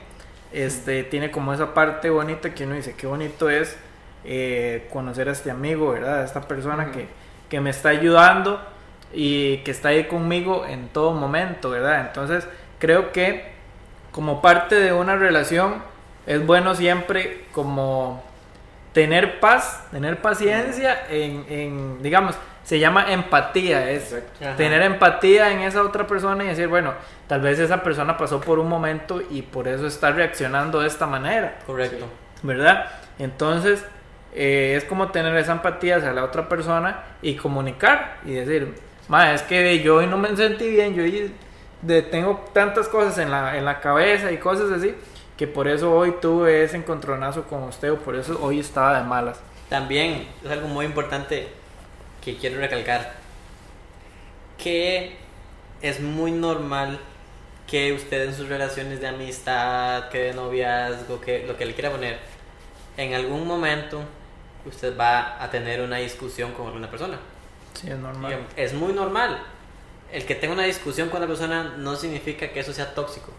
este, 0.53 1.03
tiene 1.05 1.31
como 1.31 1.53
esa 1.53 1.75
parte 1.75 2.11
bonita 2.11 2.55
que 2.55 2.65
uno 2.65 2.75
dice, 2.77 2.95
qué 2.97 3.07
bonito 3.07 3.51
es 3.51 3.77
eh, 4.25 4.87
conocer 4.93 5.29
a 5.29 5.33
este 5.33 5.51
amigo, 5.51 5.91
¿verdad? 5.93 6.21
A 6.21 6.25
esta 6.25 6.43
persona 6.43 6.85
Ujú. 6.85 6.93
que, 6.93 7.07
que 7.51 7.61
me 7.61 7.71
está 7.71 7.89
ayudando 7.89 8.61
y 9.13 9.59
que 9.59 9.71
está 9.73 9.89
ahí 9.89 10.05
conmigo 10.05 10.65
en 10.67 10.89
todo 10.89 11.13
momento, 11.13 11.71
¿verdad? 11.71 12.07
Entonces 12.07 12.47
creo 12.79 13.11
que 13.13 13.58
como 14.11 14.41
parte 14.43 14.75
de 14.77 14.93
una 14.93 15.17
relación 15.17 15.83
es 16.27 16.45
bueno 16.45 16.75
siempre 16.75 17.45
como 17.53 18.23
tener 18.93 19.41
paz, 19.41 19.87
tener 19.91 20.21
paciencia 20.21 21.07
en, 21.09 21.47
en, 21.49 22.03
digamos, 22.03 22.35
se 22.65 22.79
llama 22.79 23.13
empatía, 23.13 23.91
es 23.91 24.15
tener 24.59 24.83
empatía 24.83 25.53
en 25.53 25.61
esa 25.61 25.83
otra 25.83 26.07
persona 26.07 26.45
y 26.45 26.49
decir, 26.49 26.69
bueno, 26.69 26.93
tal 27.27 27.41
vez 27.41 27.59
esa 27.59 27.83
persona 27.83 28.19
pasó 28.19 28.41
por 28.41 28.59
un 28.59 28.69
momento 28.69 29.23
y 29.31 29.41
por 29.41 29.69
eso 29.69 29.87
está 29.87 30.11
reaccionando 30.11 30.81
de 30.81 30.89
esta 30.89 31.07
manera. 31.07 31.61
Correcto. 31.67 32.07
¿verdad? 32.43 32.87
Entonces, 33.19 33.85
eh, 34.35 34.75
es 34.77 34.85
como 34.85 35.09
tener 35.09 35.37
esa 35.37 35.53
empatía 35.53 35.97
hacia 35.97 36.13
la 36.13 36.25
otra 36.25 36.49
persona 36.49 37.05
y 37.23 37.37
comunicar 37.37 38.19
y 38.25 38.33
decir, 38.33 38.75
ma, 39.09 39.33
es 39.33 39.43
que 39.43 39.81
yo 39.81 39.97
hoy 39.97 40.07
no 40.07 40.19
me 40.19 40.35
sentí 40.37 40.69
bien, 40.69 40.95
yo 40.95 41.03
hoy 41.03 41.33
de- 41.83 42.03
tengo 42.03 42.45
tantas 42.53 42.89
cosas 42.89 43.19
en 43.19 43.31
la, 43.31 43.57
en 43.57 43.65
la 43.65 43.81
cabeza 43.81 44.31
y 44.33 44.39
cosas 44.39 44.71
así, 44.71 44.95
que 45.37 45.47
por 45.47 45.69
eso 45.69 45.93
hoy 45.93 46.15
tuve 46.21 46.65
ese 46.65 46.77
encontronazo 46.77 47.45
con 47.45 47.63
usted 47.65 47.93
o 47.93 47.99
por 47.99 48.17
eso 48.17 48.39
hoy 48.43 48.61
estaba 48.61 48.99
de 48.99 49.05
malas. 49.05 49.39
También 49.69 50.27
es 50.45 50.51
algo 50.51 50.67
muy 50.69 50.87
importante 50.87 51.49
que 52.25 52.37
quiero 52.37 52.59
recalcar. 52.59 53.15
Que 54.57 55.17
es 55.83 56.01
muy 56.01 56.33
normal 56.33 56.99
que 57.67 57.93
usted 57.93 58.25
en 58.25 58.35
sus 58.35 58.49
relaciones 58.49 59.01
de 59.01 59.09
amistad, 59.09 60.09
que 60.09 60.19
de 60.25 60.35
noviazgo, 60.35 61.21
que 61.21 61.47
lo 61.47 61.57
que 61.57 61.67
le 61.67 61.75
quiera 61.75 61.91
poner, 61.91 62.19
en 62.97 63.15
algún 63.15 63.47
momento 63.47 64.01
usted 64.67 64.99
va 64.99 65.43
a 65.43 65.51
tener 65.51 65.81
una 65.81 65.99
discusión 65.99 66.53
con 66.53 66.67
alguna 66.67 66.91
persona. 66.91 67.19
Sí, 67.75 67.89
es 67.91 67.99
normal. 67.99 68.47
Es 68.57 68.73
muy 68.75 68.93
normal. 68.93 69.41
El 70.13 70.25
que 70.25 70.35
tenga 70.35 70.55
una 70.55 70.65
discusión 70.65 71.09
con 71.11 71.21
la 71.21 71.27
persona 71.27 71.75
no 71.77 71.95
significa 71.97 72.49
que 72.49 72.61
eso 72.61 72.73
sea 72.73 72.95
tóxico, 72.95 73.31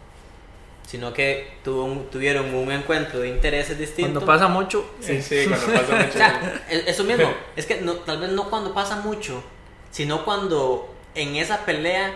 sino 0.88 1.14
que 1.14 1.52
tuvo 1.64 1.86
un- 1.86 2.10
tuvieron 2.10 2.54
un 2.54 2.72
encuentro 2.72 3.20
de 3.20 3.30
intereses 3.30 3.78
distintos. 3.80 4.24
Cuando 4.24 4.26
pasa 4.26 4.48
mucho, 4.48 4.90
Sí, 5.00 5.22
sí, 5.22 5.46
cuando 5.48 5.66
pasa 5.68 5.94
O 5.96 5.98
mucho. 6.06 6.12
sea, 6.18 6.64
eso 6.70 7.04
mismo, 7.04 7.32
es 7.56 7.66
que 7.66 7.82
no, 7.82 7.94
tal 7.96 8.20
vez 8.20 8.30
no 8.32 8.50
cuando 8.50 8.74
pasa 8.74 8.98
mucho, 8.98 9.44
sino 9.92 10.24
cuando 10.26 10.94
en 11.16 11.36
esa 11.38 11.66
pelea 11.66 12.12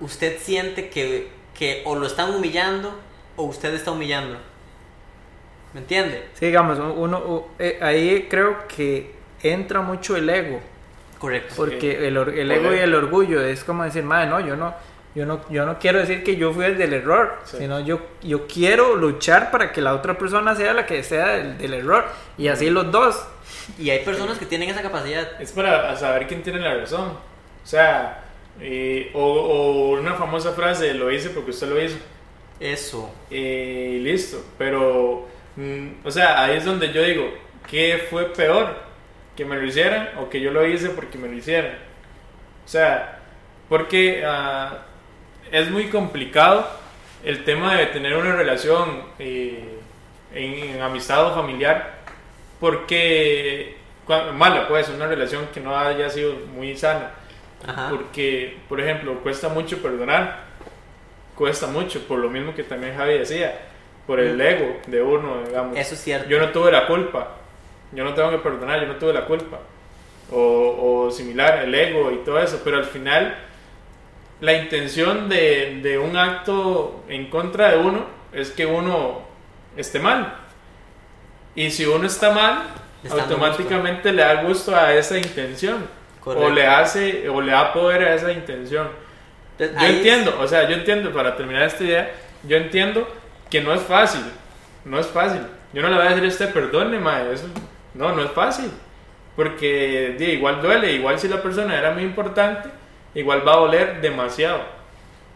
usted 0.00 0.38
siente 0.40 0.88
que, 0.88 1.28
que 1.54 1.82
o 1.84 1.94
lo 1.94 2.06
están 2.06 2.34
humillando 2.34 2.98
o 3.36 3.44
usted 3.44 3.74
está 3.74 3.90
humillando. 3.90 4.38
¿Me 5.74 5.80
entiende? 5.80 6.28
sí, 6.38 6.46
digamos, 6.46 6.78
uno, 6.78 7.18
u- 7.18 7.46
eh, 7.58 7.78
ahí 7.82 8.26
creo 8.28 8.66
que 8.68 9.14
entra 9.42 9.80
mucho 9.82 10.16
el 10.16 10.28
ego. 10.28 10.60
Correcto. 11.22 11.54
Porque 11.56 12.08
el, 12.08 12.16
or- 12.18 12.30
el 12.36 12.50
ego 12.50 12.74
y 12.74 12.78
el 12.78 12.94
orgullo 12.94 13.40
es 13.40 13.62
como 13.64 13.84
decir, 13.84 14.02
madre, 14.02 14.28
no, 14.28 14.40
yo 14.40 14.56
no, 14.56 14.74
yo 15.14 15.24
no, 15.24 15.40
yo 15.50 15.64
no 15.64 15.78
quiero 15.78 16.00
decir 16.00 16.24
que 16.24 16.34
yo 16.36 16.52
fui 16.52 16.64
el 16.64 16.76
del 16.76 16.92
error, 16.94 17.38
Sí. 17.44 17.58
sino 17.58 17.78
yo, 17.80 18.00
yo 18.22 18.46
quiero 18.48 18.96
luchar 18.96 19.50
para 19.52 19.70
que 19.70 19.80
la 19.80 19.94
otra 19.94 20.18
persona 20.18 20.54
sea 20.56 20.72
la 20.74 20.84
que 20.84 21.02
sea 21.04 21.28
del, 21.36 21.58
del 21.58 21.74
error. 21.74 22.04
Y 22.36 22.48
así 22.48 22.68
los 22.70 22.90
dos. 22.90 23.24
Y 23.78 23.90
hay 23.90 24.00
personas 24.04 24.36
que 24.38 24.46
tienen 24.46 24.68
esa 24.70 24.82
capacidad. 24.82 25.40
Es 25.40 25.52
para 25.52 25.94
saber 25.96 26.26
quién 26.26 26.42
tiene 26.42 26.58
la 26.58 26.74
razón. 26.74 27.08
O 27.10 27.66
sea, 27.66 28.24
eh, 28.60 29.10
o, 29.14 29.22
o 29.22 29.90
una 30.00 30.14
famosa 30.14 30.52
frase, 30.52 30.92
lo 30.94 31.10
hice 31.12 31.30
porque 31.30 31.52
usted 31.52 31.68
lo 31.68 31.80
hizo. 31.80 31.98
Eso. 32.58 33.14
Y 33.30 33.98
listo. 34.00 34.44
Pero, 34.58 35.28
mm, 35.56 35.88
o 36.04 36.10
sea, 36.10 36.42
ahí 36.42 36.56
es 36.56 36.64
donde 36.64 36.92
yo 36.92 37.02
digo, 37.04 37.32
¿qué 37.70 38.06
fue 38.10 38.32
peor? 38.32 38.90
¿Que 39.36 39.44
me 39.44 39.56
lo 39.56 39.64
hicieran 39.64 40.10
o 40.18 40.28
que 40.28 40.40
yo 40.40 40.50
lo 40.50 40.66
hice 40.66 40.90
porque 40.90 41.16
me 41.18 41.28
lo 41.28 41.34
hicieran? 41.34 41.72
O 42.64 42.68
sea, 42.68 43.18
porque 43.68 44.22
ah, 44.26 44.78
es 45.50 45.70
muy 45.70 45.88
complicado 45.88 46.68
el 47.24 47.44
tema 47.44 47.74
de 47.76 47.86
tener 47.86 48.16
una 48.16 48.34
relación 48.36 49.02
eh, 49.18 49.78
en, 50.34 50.54
en 50.76 50.82
amistad 50.82 51.26
o 51.26 51.34
familiar, 51.34 51.94
porque, 52.60 53.76
cua- 54.06 54.32
mala 54.32 54.68
pues, 54.68 54.88
una 54.90 55.06
relación 55.06 55.46
que 55.52 55.60
no 55.60 55.76
haya 55.76 56.08
sido 56.10 56.34
muy 56.54 56.76
sana. 56.76 57.10
Ajá. 57.66 57.88
Porque, 57.90 58.58
por 58.68 58.80
ejemplo, 58.80 59.14
cuesta 59.22 59.48
mucho 59.48 59.80
perdonar. 59.80 60.40
Cuesta 61.36 61.66
mucho, 61.68 62.00
por 62.06 62.18
lo 62.18 62.28
mismo 62.28 62.54
que 62.54 62.62
también 62.64 62.96
Javi 62.96 63.18
decía, 63.18 63.58
por 64.06 64.20
el 64.20 64.38
ego 64.40 64.78
de 64.86 65.00
uno, 65.02 65.42
digamos. 65.46 65.76
Eso 65.78 65.94
es 65.94 66.02
cierto. 66.02 66.28
Yo 66.28 66.38
no 66.38 66.50
tuve 66.50 66.70
la 66.70 66.86
culpa. 66.86 67.36
Yo 67.92 68.04
no 68.04 68.14
tengo 68.14 68.30
que 68.30 68.38
perdonar, 68.38 68.80
yo 68.80 68.86
no 68.86 68.96
tuve 68.96 69.12
la 69.12 69.24
culpa. 69.26 69.58
O, 70.30 71.04
o 71.06 71.10
similar, 71.10 71.58
el 71.64 71.74
ego 71.74 72.10
y 72.10 72.16
todo 72.24 72.38
eso. 72.40 72.60
Pero 72.64 72.78
al 72.78 72.84
final, 72.84 73.36
la 74.40 74.54
intención 74.54 75.28
de, 75.28 75.80
de 75.82 75.98
un 75.98 76.16
acto 76.16 77.04
en 77.08 77.28
contra 77.28 77.72
de 77.72 77.78
uno 77.78 78.06
es 78.32 78.50
que 78.50 78.64
uno 78.66 79.22
esté 79.76 79.98
mal. 79.98 80.34
Y 81.54 81.70
si 81.70 81.84
uno 81.84 82.06
está 82.06 82.30
mal, 82.32 82.62
está 83.04 83.22
automáticamente 83.24 84.10
le 84.12 84.22
da 84.22 84.42
gusto 84.42 84.74
a 84.74 84.94
esa 84.94 85.18
intención. 85.18 85.86
Correcto. 86.20 86.46
O 86.46 86.50
le 86.50 86.66
hace, 86.66 87.28
o 87.28 87.40
le 87.40 87.52
da 87.52 87.72
poder 87.72 88.02
a 88.04 88.14
esa 88.14 88.32
intención. 88.32 88.88
Entonces, 89.58 89.76
Yo 89.80 89.86
es- 89.86 89.94
entiendo, 89.96 90.38
o 90.40 90.46
sea, 90.48 90.66
yo 90.68 90.76
entiendo, 90.76 91.12
para 91.12 91.36
terminar 91.36 91.64
esta 91.64 91.84
idea, 91.84 92.10
yo 92.44 92.56
entiendo 92.56 93.06
que 93.50 93.60
no 93.60 93.74
es 93.74 93.82
fácil, 93.82 94.22
no 94.84 94.98
es 94.98 95.06
fácil. 95.08 95.42
Yo 95.74 95.82
no 95.82 95.88
le 95.88 95.96
voy 95.96 96.06
a 96.06 96.10
decir 96.10 96.24
a 96.24 96.28
usted, 96.28 96.52
perdone, 96.54 96.98
mae, 96.98 97.32
eso, 97.34 97.46
no, 97.94 98.12
no 98.12 98.22
es 98.22 98.30
fácil. 98.32 98.70
Porque 99.36 100.14
di, 100.18 100.26
igual 100.26 100.60
duele, 100.60 100.92
igual 100.92 101.18
si 101.18 101.28
la 101.28 101.42
persona 101.42 101.78
era 101.78 101.92
muy 101.92 102.02
importante, 102.02 102.68
igual 103.14 103.46
va 103.46 103.54
a 103.54 103.56
doler 103.58 104.00
demasiado. 104.00 104.60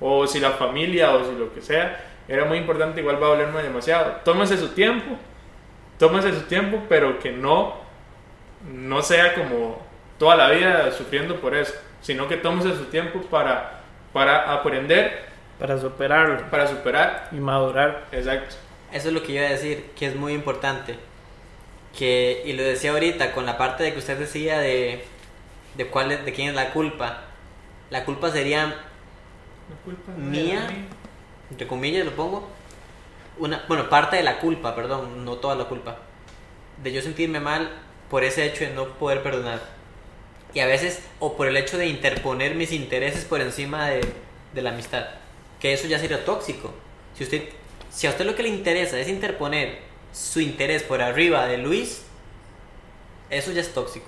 O 0.01 0.27
si 0.27 0.41
la 0.41 0.51
familia 0.51 1.13
o 1.15 1.25
si 1.25 1.35
lo 1.39 1.53
que 1.55 1.63
sea 1.63 2.05
era 2.29 2.45
muy 2.45 2.59
importante, 2.59 3.01
igual 3.01 3.23
va 3.23 3.29
a 3.29 3.31
dolerme 3.31 3.63
demasiado. 3.63 4.17
Tómese 4.25 4.59
su 4.59 4.69
tiempo, 4.69 5.17
tómese 5.99 6.33
su 6.35 6.43
tiempo, 6.43 6.83
pero 6.89 7.19
que 7.19 7.33
no, 7.33 7.75
no 8.71 9.01
sea 9.01 9.35
como 9.35 9.81
toda 10.19 10.37
la 10.37 10.51
vida 10.51 10.91
sufriendo 10.93 11.37
por 11.41 11.55
eso, 11.55 11.73
sino 12.03 12.29
que 12.29 12.37
tómese 12.37 12.77
su 12.77 12.85
tiempo 12.87 13.21
para, 13.23 13.81
para 14.13 14.53
aprender, 14.53 15.25
Para 15.59 15.79
superarlo 15.79 16.51
para 16.51 16.67
superar. 16.67 17.29
y 17.33 17.37
madurar. 17.37 18.05
Exacto. 18.13 18.57
Eso 18.93 19.09
es 19.09 19.15
lo 19.15 19.23
que 19.23 19.33
iba 19.33 19.47
a 19.47 19.51
decir, 19.51 19.91
que 19.97 20.07
es 20.07 20.15
muy 20.15 20.35
importante. 20.35 20.99
Que, 21.97 22.43
y 22.45 22.53
lo 22.53 22.63
decía 22.63 22.91
ahorita, 22.91 23.33
con 23.33 23.47
la 23.47 23.57
parte 23.57 23.83
de 23.83 23.93
que 23.93 23.99
usted 23.99 24.19
decía 24.19 24.59
de, 24.59 25.05
de, 25.77 25.87
cuál 25.87 26.13
es, 26.13 26.25
de 26.25 26.33
quién 26.33 26.49
es 26.51 26.55
la 26.55 26.73
culpa. 26.73 27.23
La 27.91 28.05
culpa 28.05 28.31
sería, 28.31 28.67
La 28.67 29.77
culpa 29.85 30.13
mía. 30.13 30.67
entre 31.51 31.67
comillas 31.67 32.05
lo 32.05 32.13
pongo, 32.13 32.49
una, 33.39 33.65
bueno, 33.69 33.89
parte 33.89 34.17
de 34.17 34.23
la 34.23 34.39
culpa, 34.39 34.75
perdón, 34.75 35.25
no 35.25 35.37
toda 35.37 35.55
la 35.55 35.65
culpa. 35.65 35.99
De 36.83 36.93
yo 36.93 37.01
sentirme 37.01 37.41
mal 37.41 37.71
por 38.11 38.25
ese 38.25 38.45
hecho 38.45 38.65
de 38.65 38.71
no 38.75 38.89
poder 38.99 39.23
perdonar. 39.23 39.61
Y 40.53 40.61
a 40.61 40.67
veces, 40.67 41.03
o 41.19 41.37
por 41.37 41.47
el 41.49 41.57
hecho 41.57 41.79
de 41.79 41.87
interponer 41.87 42.55
mis 42.55 42.73
intereses 42.73 43.25
por 43.25 43.41
encima 43.41 43.89
de, 43.89 44.01
de 44.55 44.63
la 44.63 44.71
amistad. 44.71 45.07
Que 45.61 45.73
eso 45.73 45.87
ya 45.87 45.99
sería 45.99 46.25
tóxico. 46.25 46.75
Si, 47.15 47.25
usted, 47.25 47.45
si 47.91 48.07
a 48.07 48.11
usted 48.11 48.27
lo 48.27 48.35
que 48.35 48.43
le 48.43 48.51
interesa 48.51 48.99
es 48.99 49.09
interponer 49.09 49.86
su 50.17 50.41
interés 50.41 50.83
por 50.83 51.03
arriba 51.03 51.47
de 51.47 51.59
Luis, 51.59 52.03
eso 53.29 53.53
ya 53.53 53.61
es 53.61 53.75
tóxico. 53.75 54.07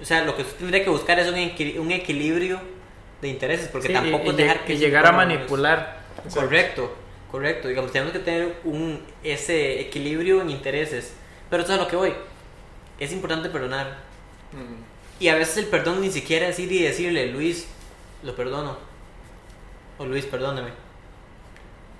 O 0.00 0.04
sea, 0.04 0.24
lo 0.24 0.34
que 0.34 0.42
usted 0.42 0.56
tendría 0.56 0.82
que 0.82 0.90
buscar 0.90 1.18
es 1.20 1.28
un, 1.28 1.36
equil- 1.36 1.78
un 1.78 1.92
equilibrio 1.92 2.60
de 3.22 3.28
intereses, 3.28 3.68
porque 3.68 3.88
Sí, 3.88 3.94
tampoco 3.94 4.32
y, 4.32 4.36
dejar 4.36 4.64
que 4.64 4.74
y 4.74 4.78
llegar 4.78 5.06
a 5.06 5.12
manipular. 5.12 6.00
Correcto, 6.34 6.92
correcto. 7.30 7.68
Digamos, 7.68 7.92
tenemos 7.92 8.12
que 8.12 8.18
tener 8.18 8.56
un, 8.64 9.00
ese 9.22 9.80
equilibrio 9.80 10.42
en 10.42 10.50
intereses. 10.50 11.12
Pero 11.48 11.62
eso 11.62 11.72
es 11.72 11.78
a 11.78 11.82
lo 11.82 11.88
que 11.88 11.96
voy. 11.96 12.12
Es 12.98 13.12
importante 13.12 13.48
perdonar. 13.48 13.98
Ujú. 14.52 14.64
Y 15.20 15.28
a 15.28 15.34
veces 15.36 15.58
el 15.58 15.66
perdón 15.66 16.00
ni 16.00 16.10
siquiera 16.10 16.48
es 16.48 16.58
ir 16.58 16.72
y 16.72 16.82
decirle, 16.82 17.26
Luis, 17.26 17.66
lo 18.22 18.34
perdono. 18.34 18.76
O 19.98 20.04
Luis, 20.06 20.24
perdóname. 20.24 20.70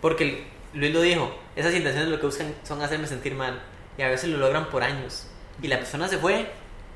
Porque 0.00 0.24
el- 0.24 0.44
Luis 0.74 0.92
lo 0.94 1.00
dijo, 1.02 1.34
esas 1.56 1.74
intenciones 1.74 2.08
lo 2.10 2.20
que 2.20 2.26
buscan 2.26 2.54
son 2.62 2.80
hacerme 2.82 3.06
sentir 3.06 3.34
mal. 3.34 3.60
Y 3.98 4.02
a 4.02 4.08
veces 4.08 4.30
lo 4.30 4.38
logran 4.38 4.68
por 4.70 4.82
años. 4.82 5.26
Y 5.62 5.68
la 5.68 5.78
persona 5.78 6.08
se 6.08 6.16
fue, 6.18 6.46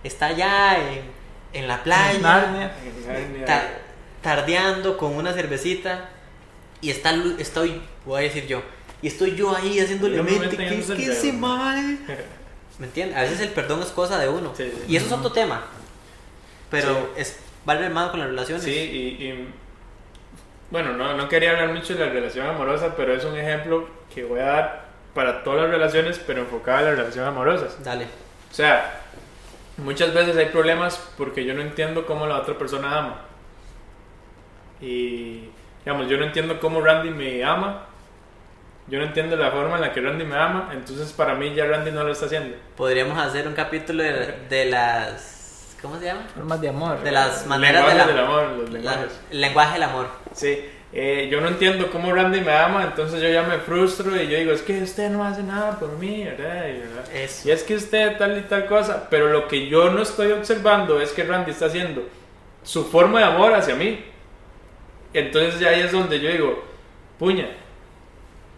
está 0.04 0.32
ya 0.32 0.78
en, 0.78 1.02
en 1.52 1.68
la 1.68 1.82
playa, 1.82 2.18
Narnia. 2.20 2.72
ta- 3.46 3.68
tardeando 4.22 4.96
con 4.96 5.14
una 5.16 5.32
cervecita. 5.32 6.08
Y 6.80 6.90
está, 6.90 7.14
estoy, 7.38 7.80
voy 8.04 8.20
a 8.20 8.24
decir 8.24 8.46
yo, 8.46 8.62
y 9.02 9.08
estoy 9.08 9.34
yo 9.36 9.54
ahí 9.56 9.80
haciéndole 9.80 10.22
mente, 10.22 10.56
que 10.56 10.78
es 10.78 10.86
que 10.86 10.92
enredos. 10.92 11.34
mal. 11.34 11.98
¿Me 12.78 12.86
entiendes? 12.86 13.16
A 13.16 13.22
veces 13.22 13.40
el 13.40 13.50
perdón 13.50 13.80
es 13.82 13.88
cosa 13.88 14.18
de 14.18 14.28
uno. 14.28 14.52
Sí, 14.56 14.64
sí. 14.64 14.82
Y 14.88 14.96
eso 14.96 15.06
es 15.06 15.12
otro 15.12 15.32
tema. 15.32 15.64
Pero 16.70 17.10
Sí. 17.14 17.20
es 17.22 17.38
va 17.68 17.74
hermano 17.74 18.10
con 18.10 18.20
las 18.20 18.28
relaciones. 18.28 18.64
Sí, 18.64 18.70
y, 18.70 19.24
y- 19.24 19.48
bueno, 20.70 20.92
no, 20.92 21.16
no 21.16 21.28
quería 21.28 21.50
hablar 21.50 21.72
mucho 21.72 21.94
de 21.94 22.06
la 22.06 22.12
relación 22.12 22.46
amorosa, 22.46 22.94
pero 22.96 23.14
es 23.14 23.24
un 23.24 23.36
ejemplo 23.36 23.88
que 24.14 24.24
voy 24.24 24.40
a 24.40 24.46
dar 24.46 24.84
para 25.14 25.44
todas 25.44 25.62
las 25.62 25.70
relaciones, 25.70 26.20
pero 26.26 26.40
enfocada 26.40 26.78
a 26.78 26.82
las 26.82 26.98
relaciones 26.98 27.28
amorosas. 27.28 27.82
Dale. 27.82 28.06
O 28.50 28.54
sea, 28.54 29.00
muchas 29.76 30.12
veces 30.12 30.36
hay 30.36 30.46
problemas 30.46 30.96
porque 31.16 31.44
yo 31.44 31.54
no 31.54 31.60
entiendo 31.60 32.06
cómo 32.06 32.26
la 32.26 32.38
otra 32.38 32.58
persona 32.58 32.98
ama. 32.98 33.22
Y, 34.80 35.48
digamos, 35.84 36.08
yo 36.08 36.16
no 36.16 36.24
entiendo 36.24 36.60
cómo 36.60 36.80
Randy 36.80 37.10
me 37.10 37.44
ama. 37.44 37.86
Yo 38.86 38.98
no 38.98 39.06
entiendo 39.06 39.36
la 39.36 39.50
forma 39.50 39.76
en 39.76 39.80
la 39.80 39.92
que 39.92 40.00
Randy 40.00 40.24
me 40.24 40.36
ama. 40.36 40.70
Entonces, 40.72 41.12
para 41.12 41.34
mí, 41.34 41.54
ya 41.54 41.64
Randy 41.64 41.90
no 41.90 42.04
lo 42.04 42.12
está 42.12 42.26
haciendo. 42.26 42.56
Podríamos 42.76 43.18
hacer 43.18 43.48
un 43.48 43.54
capítulo 43.54 44.02
de, 44.02 44.34
de 44.48 44.64
las. 44.66 45.33
¿Cómo 45.84 45.98
se 45.98 46.06
llama? 46.06 46.22
Formas 46.34 46.60
de 46.62 46.68
amor. 46.70 47.02
De 47.02 47.12
las 47.12 47.46
maneras 47.46 47.84
Lenguajes 47.84 48.06
del 48.06 48.16
del 48.16 48.24
amor. 48.24 48.48
los 48.56 48.70
lenguajes. 48.70 49.20
el 49.30 49.40
lenguaje 49.42 49.72
del 49.74 49.82
amor. 49.82 50.06
Sí, 50.32 50.64
eh, 50.94 51.28
yo 51.30 51.42
no 51.42 51.48
entiendo 51.48 51.90
cómo 51.90 52.10
Randy 52.10 52.40
me 52.40 52.56
ama, 52.56 52.84
entonces 52.84 53.20
yo 53.20 53.28
ya 53.28 53.42
me 53.42 53.58
frustro 53.58 54.16
y 54.16 54.26
yo 54.26 54.38
digo, 54.38 54.52
es 54.52 54.62
que 54.62 54.82
usted 54.82 55.10
no 55.10 55.22
hace 55.22 55.42
nada 55.42 55.78
por 55.78 55.98
mí, 55.98 56.24
¿verdad? 56.24 56.68
Y, 56.68 56.78
¿verdad? 56.78 57.04
Y 57.44 57.50
es 57.50 57.62
que 57.64 57.74
usted 57.74 58.16
tal 58.16 58.38
y 58.38 58.40
tal 58.44 58.64
cosa, 58.64 59.08
pero 59.10 59.28
lo 59.28 59.46
que 59.46 59.68
yo 59.68 59.90
no 59.90 60.00
estoy 60.00 60.32
observando 60.32 60.98
es 61.02 61.12
que 61.12 61.22
Randy 61.22 61.50
está 61.50 61.66
haciendo 61.66 62.08
su 62.62 62.86
forma 62.86 63.18
de 63.18 63.26
amor 63.26 63.52
hacia 63.52 63.74
mí. 63.74 64.02
Entonces 65.12 65.60
ya 65.60 65.68
ahí 65.68 65.82
es 65.82 65.92
donde 65.92 66.18
yo 66.18 66.30
digo, 66.30 66.64
puña. 67.18 67.46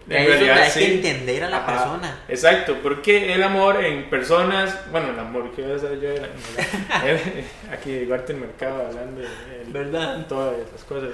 Y 0.08 0.14
ahí 0.14 0.26
es 0.26 0.38
donde 0.38 0.52
hay 0.52 0.70
que 0.72 0.94
entender 0.94 1.44
a 1.44 1.50
la 1.50 1.56
Ajá, 1.58 1.66
persona. 1.66 2.20
Exacto, 2.28 2.76
porque 2.82 3.34
el 3.34 3.42
amor 3.42 3.84
en 3.84 4.08
personas, 4.08 4.88
bueno, 4.92 5.10
el 5.10 5.18
amor 5.18 5.50
que 5.52 5.62
voy 5.62 5.72
a 5.72 5.78
saber 5.78 6.00
yo, 6.00 6.10
aquí 7.72 8.04
Duarte 8.04 8.32
el 8.32 8.40
mercado 8.40 8.86
hablando 8.86 9.20
de 9.20 9.26
el- 9.62 9.72
¿Verdad? 9.72 10.26
todas 10.28 10.58
esas 10.58 10.84
cosas. 10.84 11.10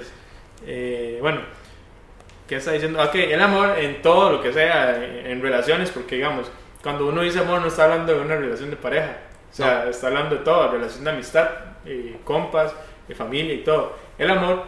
Eh, 0.65 1.17
bueno, 1.21 1.41
¿qué 2.47 2.57
está 2.57 2.71
diciendo? 2.71 3.01
Ok, 3.03 3.15
el 3.15 3.41
amor 3.41 3.77
en 3.79 4.01
todo 4.01 4.31
lo 4.33 4.41
que 4.41 4.53
sea, 4.53 4.95
en, 5.03 5.25
en 5.27 5.41
relaciones, 5.41 5.89
porque 5.89 6.15
digamos, 6.15 6.51
cuando 6.81 7.07
uno 7.07 7.21
dice 7.21 7.39
amor 7.39 7.61
no 7.61 7.67
está 7.67 7.85
hablando 7.85 8.13
de 8.13 8.19
una 8.21 8.35
relación 8.35 8.69
de 8.69 8.75
pareja, 8.75 9.17
o 9.51 9.55
sea, 9.55 9.89
está 9.89 10.07
hablando 10.07 10.35
de 10.35 10.43
todo, 10.43 10.69
relación 10.71 11.03
de 11.03 11.09
amistad, 11.11 11.49
y 11.85 12.11
compas, 12.23 12.73
y 13.09 13.13
familia 13.13 13.53
y 13.53 13.63
todo. 13.63 13.95
El 14.17 14.29
amor 14.29 14.63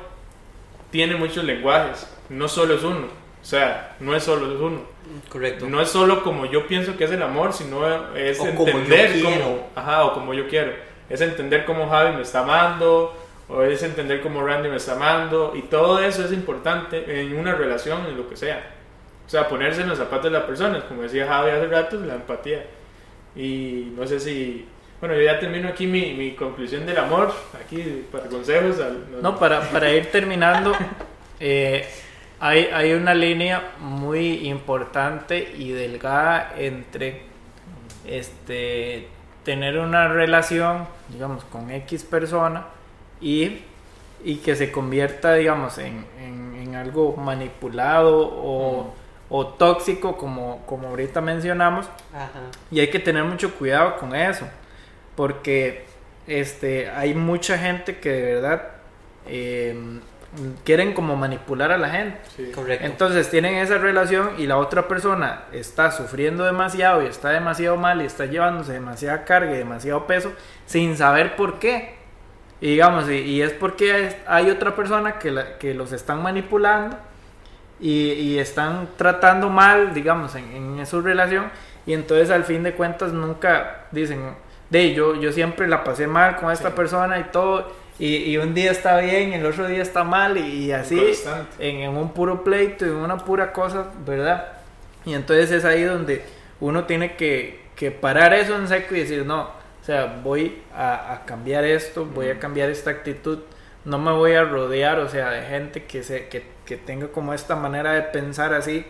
tiene 0.92 1.16
muchos 1.16 1.44
lenguajes, 1.44 2.08
no 2.30 2.48
solo 2.48 2.76
es 2.76 2.84
uno, 2.84 3.08
o 3.46 3.48
sea, 3.48 3.96
no 4.00 4.16
es 4.16 4.24
solo 4.24 4.52
es 4.52 4.60
uno. 4.60 4.82
Correcto. 5.30 5.68
No 5.70 5.80
es 5.80 5.90
solo 5.90 6.24
como 6.24 6.48
yo 6.48 6.66
pienso 6.66 6.98
que 6.98 7.04
es 7.04 7.12
el 7.12 7.22
amor, 7.22 7.54
sino 7.54 7.86
es 8.16 8.40
O 8.40 8.46
como 8.56 8.66
yo 8.66 8.78
entender 8.80 9.12
quiero. 9.12 9.30
cómo, 9.44 9.68
ajá, 9.76 10.06
o 10.06 10.14
como 10.16 10.34
yo 10.34 10.48
quiero. 10.48 10.72
Es 11.12 11.22
entender 11.22 11.64
cómo 11.66 11.88
Javi 11.88 12.16
me 12.16 12.24
está 12.24 12.40
amando, 12.40 13.16
o 13.48 13.62
es 13.62 13.84
entender 13.84 14.22
cómo 14.22 14.44
Randy 14.44 14.70
me 14.70 14.78
está 14.78 14.94
amando, 14.94 15.54
y 15.56 15.62
todo 15.62 16.00
eso 16.00 16.26
es 16.26 16.32
importante 16.32 17.22
en 17.22 17.38
una 17.38 17.54
relación, 17.54 18.08
en 18.08 18.18
lo 18.18 18.28
que 18.28 18.36
sea. 18.36 18.72
O 19.28 19.30
sea, 19.30 19.48
ponerse 19.48 19.82
en 19.82 19.90
los 19.90 20.00
zapatos 20.00 20.26
de 20.32 20.32
las 20.40 20.44
personas, 20.46 20.84
como 20.86 21.04
decía 21.04 21.28
Javi 21.28 21.52
hace 21.52 21.68
rato, 21.68 22.00
la 22.00 22.16
empatía. 22.16 22.66
Y 23.36 23.92
no 23.96 24.08
sé 24.08 24.20
si, 24.20 24.66
bueno, 25.00 25.14
yo 25.16 25.22
ya 25.22 25.40
termino 25.40 25.68
aquí 25.70 25.86
mi, 25.86 26.14
mi 26.16 26.32
conclusión 26.32 26.84
del 26.88 26.98
amor, 26.98 27.32
aquí 27.64 28.04
para 28.12 28.26
consejos. 28.26 28.80
al- 28.80 29.22
No, 29.22 29.38
para, 29.38 29.62
para 29.70 29.92
ir 29.92 30.08
terminando, 30.08 30.72
eh, 31.40 31.88
hay, 32.48 32.66
hay 32.74 32.94
una 32.94 33.14
línea 33.14 33.72
muy 33.80 34.48
importante 34.48 35.54
y 35.58 35.72
delgada 35.72 36.54
entre 36.58 37.22
este, 38.08 39.08
tener 39.44 39.78
una 39.80 40.08
relación, 40.08 40.88
digamos, 41.10 41.44
con 41.46 41.72
X 41.72 42.04
persona 42.04 42.66
y, 43.22 43.60
y 44.24 44.38
que 44.38 44.56
se 44.56 44.72
convierta, 44.72 45.34
digamos, 45.34 45.78
en, 45.78 46.06
en- 46.22 46.46
en 46.62 46.76
algo 46.76 47.16
manipulado 47.16 48.18
o, 48.28 48.94
o 49.30 49.48
tóxico, 49.48 50.18
como, 50.18 50.64
como 50.66 50.88
ahorita 50.90 51.22
mencionamos. 51.22 51.86
Ajá. 52.14 52.30
Y 52.72 52.80
hay 52.80 52.90
que 52.90 53.00
tener 53.00 53.24
mucho 53.24 53.54
cuidado 53.56 53.98
con 53.98 54.16
eso, 54.16 54.46
porque 55.16 55.86
este, 56.28 56.90
hay 56.90 57.14
mucha 57.14 57.58
gente 57.58 58.00
que 58.00 58.10
de 58.12 58.34
verdad 58.36 58.64
eh, 59.28 59.76
quieren 60.64 60.94
como 60.94 61.16
manipular 61.16 61.72
a 61.72 61.78
la 61.78 61.90
gente. 61.90 62.18
Sí. 62.36 62.52
Correcto. 62.54 62.86
Entonces 62.86 63.30
tienen 63.30 63.56
esa 63.56 63.78
relación 63.78 64.32
y 64.38 64.48
la 64.48 64.58
otra 64.58 64.88
persona 64.88 65.44
está 65.52 65.92
sufriendo 65.92 66.44
demasiado 66.44 67.02
y 67.04 67.08
está 67.08 67.30
demasiado 67.30 67.78
mal 67.78 68.02
y 68.02 68.06
está 68.06 68.26
llevándose 68.26 68.74
demasiada 68.74 69.24
carga 69.26 69.54
y 69.54 69.58
demasiado 69.58 70.06
peso 70.08 70.32
sin 70.66 70.98
saber 70.98 71.36
por 71.36 71.60
qué. 71.60 71.96
Y 72.62 72.72
digamos, 72.72 73.10
y, 73.10 73.16
y 73.16 73.42
es 73.42 73.52
porque 73.54 74.16
hay 74.28 74.50
otra 74.50 74.76
persona 74.76 75.20
que, 75.20 75.32
la- 75.32 75.58
que 75.58 75.74
los 75.74 75.92
están 75.92 76.24
manipulando 76.24 76.98
y, 77.80 78.12
y 78.14 78.40
están 78.40 78.88
tratando 78.98 79.50
mal, 79.50 79.94
digamos, 79.94 80.36
en, 80.36 80.80
en 80.80 80.86
su 80.86 81.02
relación. 81.02 81.52
Y 81.86 81.94
entonces 81.94 82.32
al 82.32 82.46
fin 82.46 82.64
de 82.64 82.74
cuentas 82.74 83.12
nunca 83.12 83.86
dicen, 83.92 84.36
de 84.70 84.94
yo, 84.94 85.16
yo 85.16 85.32
siempre 85.32 85.68
la 85.68 85.84
pasé 85.84 86.08
mal 86.08 86.38
con 86.38 86.52
esta 86.52 86.70
Sí. 86.70 86.76
persona 86.76 87.20
y 87.20 87.26
todo. 87.26 87.85
Y, 87.98 88.16
y 88.16 88.38
un 88.38 88.54
día 88.54 88.72
está 88.72 88.98
bien, 89.00 89.34
el 89.34 89.46
otro 89.46 89.68
día 89.68 89.82
está 89.82 90.04
mal 90.04 90.38
y, 90.38 90.72
así 90.74 91.00
en, 91.60 91.78
en 91.78 91.96
un 91.96 92.12
puro 92.12 92.44
pleito, 92.44 92.86
en 92.86 92.96
una 92.96 93.18
pura 93.18 93.54
cosa, 93.54 93.86
¿verdad? 94.06 94.54
Y 95.06 95.14
entonces 95.14 95.52
es 95.52 95.64
ahí 95.66 95.84
donde 95.84 96.24
uno 96.60 96.86
tiene 96.86 97.16
que, 97.16 97.62
que 97.76 97.92
parar 97.92 98.34
eso 98.34 98.56
en 98.58 98.68
seco 98.68 98.96
y 98.96 99.00
decir, 99.00 99.26
no, 99.26 99.44
o 99.44 99.86
sea, 99.86 100.20
voy 100.24 100.62
a, 100.74 101.14
a 101.14 101.26
cambiar 101.26 101.64
esto, 101.64 102.06
voy 102.06 102.30
a 102.30 102.40
cambiar 102.40 102.70
esta 102.70 102.90
actitud, 102.90 103.40
no 103.86 103.98
me 104.00 104.12
voy 104.12 104.34
a 104.34 104.44
rodear, 104.44 105.00
o 105.00 105.08
sea, 105.08 105.30
de 105.30 105.44
gente 105.44 105.86
que, 105.86 106.04
se, 106.04 106.28
que, 106.28 106.44
que 106.66 106.76
tenga 106.76 107.08
como 107.08 107.34
esta 107.34 107.56
manera 107.56 107.94
de 107.94 108.02
pensar 108.02 108.54
así, 108.54 108.86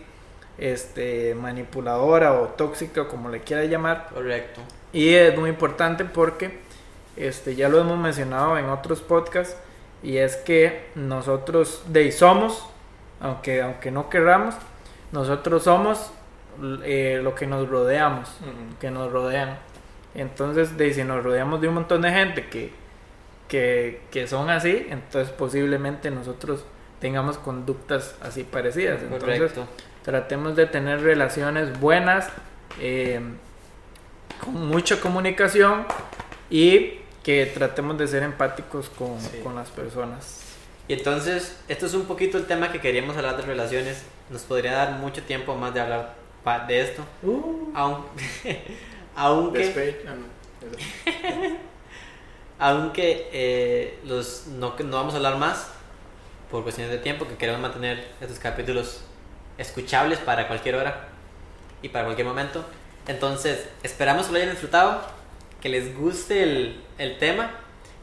este, 0.57 1.35
manipuladora 1.35 2.33
o 2.33 2.47
tóxica, 2.47 3.07
como 3.07 3.29
le 3.29 3.41
quiera 3.41 3.65
llamar. 3.65 4.07
Correcto. 4.13 4.61
Y 4.93 5.13
es 5.13 5.37
muy 5.37 5.49
importante 5.49 6.05
porque 6.05 6.59
este, 7.17 7.55
ya 7.55 7.69
lo 7.69 7.79
hemos 7.79 7.97
mencionado 7.97 8.57
en 8.57 8.65
otros 8.69 9.01
podcasts 9.01 9.57
y 10.03 10.17
es 10.17 10.35
que 10.35 10.89
nosotros 10.95 11.83
de 11.87 12.11
somos, 12.11 12.65
aunque, 13.19 13.61
aunque 13.61 13.91
no 13.91 14.09
querramos, 14.09 14.55
nosotros 15.11 15.63
somos 15.63 16.11
eh, 16.83 17.19
lo 17.23 17.35
que 17.35 17.47
nos 17.47 17.67
rodeamos, 17.67 18.29
que 18.79 18.91
nos 18.91 19.11
rodean. 19.11 19.57
Entonces, 20.13 20.77
de, 20.77 20.93
si 20.93 21.03
nos 21.03 21.23
rodeamos 21.23 21.61
de 21.61 21.67
un 21.67 21.75
montón 21.75 22.01
de 22.01 22.11
gente 22.11 22.47
que, 22.47 22.71
que, 23.47 24.01
que 24.11 24.27
son 24.27 24.49
así, 24.49 24.87
entonces 24.89 25.33
posiblemente 25.33 26.11
nosotros 26.11 26.65
tengamos 26.99 27.37
conductas 27.37 28.15
así 28.21 28.43
parecidas. 28.43 29.01
Entonces, 29.01 29.39
Correcto. 29.39 29.67
tratemos 30.03 30.55
de 30.55 30.65
tener 30.65 31.01
relaciones 31.01 31.79
buenas, 31.79 32.29
eh, 32.79 33.19
con 34.43 34.67
mucha 34.67 34.99
comunicación 34.99 35.85
y 36.49 36.99
que 37.25 37.47
tratemos 37.47 37.97
de 37.97 38.07
ser 38.07 38.21
empáticos 38.23 38.87
con, 38.89 39.19
Sí. 39.19 39.39
con 39.43 39.55
las 39.55 39.69
personas. 39.69 40.41
Y 40.87 40.93
entonces, 40.93 41.57
esto 41.67 41.87
es 41.87 41.95
un 41.95 42.05
poquito 42.05 42.37
el 42.37 42.45
tema 42.45 42.71
que 42.71 42.79
queríamos 42.79 43.17
hablar 43.17 43.35
de 43.37 43.41
relaciones. 43.41 44.03
Nos 44.29 44.43
podría 44.43 44.73
dar 44.73 44.91
mucho 44.99 45.23
tiempo 45.23 45.55
más 45.55 45.73
de 45.73 45.79
hablar 45.81 46.13
de 46.67 46.81
esto. 46.81 47.03
Aun- 47.73 48.05
aunque 49.15 49.63
ah, 50.07 50.13
eso. 50.13 51.49
aunque 52.59 53.29
eh, 53.33 53.99
los, 54.05 54.45
no, 54.47 54.75
no 54.77 54.97
vamos 54.97 55.13
a 55.13 55.17
hablar 55.17 55.37
más 55.37 55.69
por 56.51 56.61
cuestiones 56.63 56.91
de 56.91 56.99
tiempo, 56.99 57.27
que 57.27 57.35
queremos 57.35 57.61
mantener 57.61 58.07
estos 58.21 58.37
capítulos 58.37 59.01
escuchables 59.57 60.19
para 60.19 60.47
cualquier 60.47 60.75
hora 60.75 61.07
y 61.81 61.89
para 61.89 62.05
cualquier 62.05 62.27
momento. 62.27 62.63
Entonces, 63.07 63.67
esperamos 63.83 64.27
que 64.27 64.31
lo 64.33 64.37
hayan 64.37 64.51
disfrutado, 64.51 65.01
que 65.65 65.69
les 65.69 65.97
guste 65.97 66.43
el, 66.43 66.75
el 66.99 67.17
tema 67.17 67.49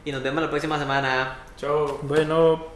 y 0.03 0.11
nos 0.11 0.21
vemos 0.21 0.43
la 0.43 0.49
próxima 0.49 0.77
semana. 0.77 1.45
Chao. 1.55 1.97
Bueno. 2.01 2.72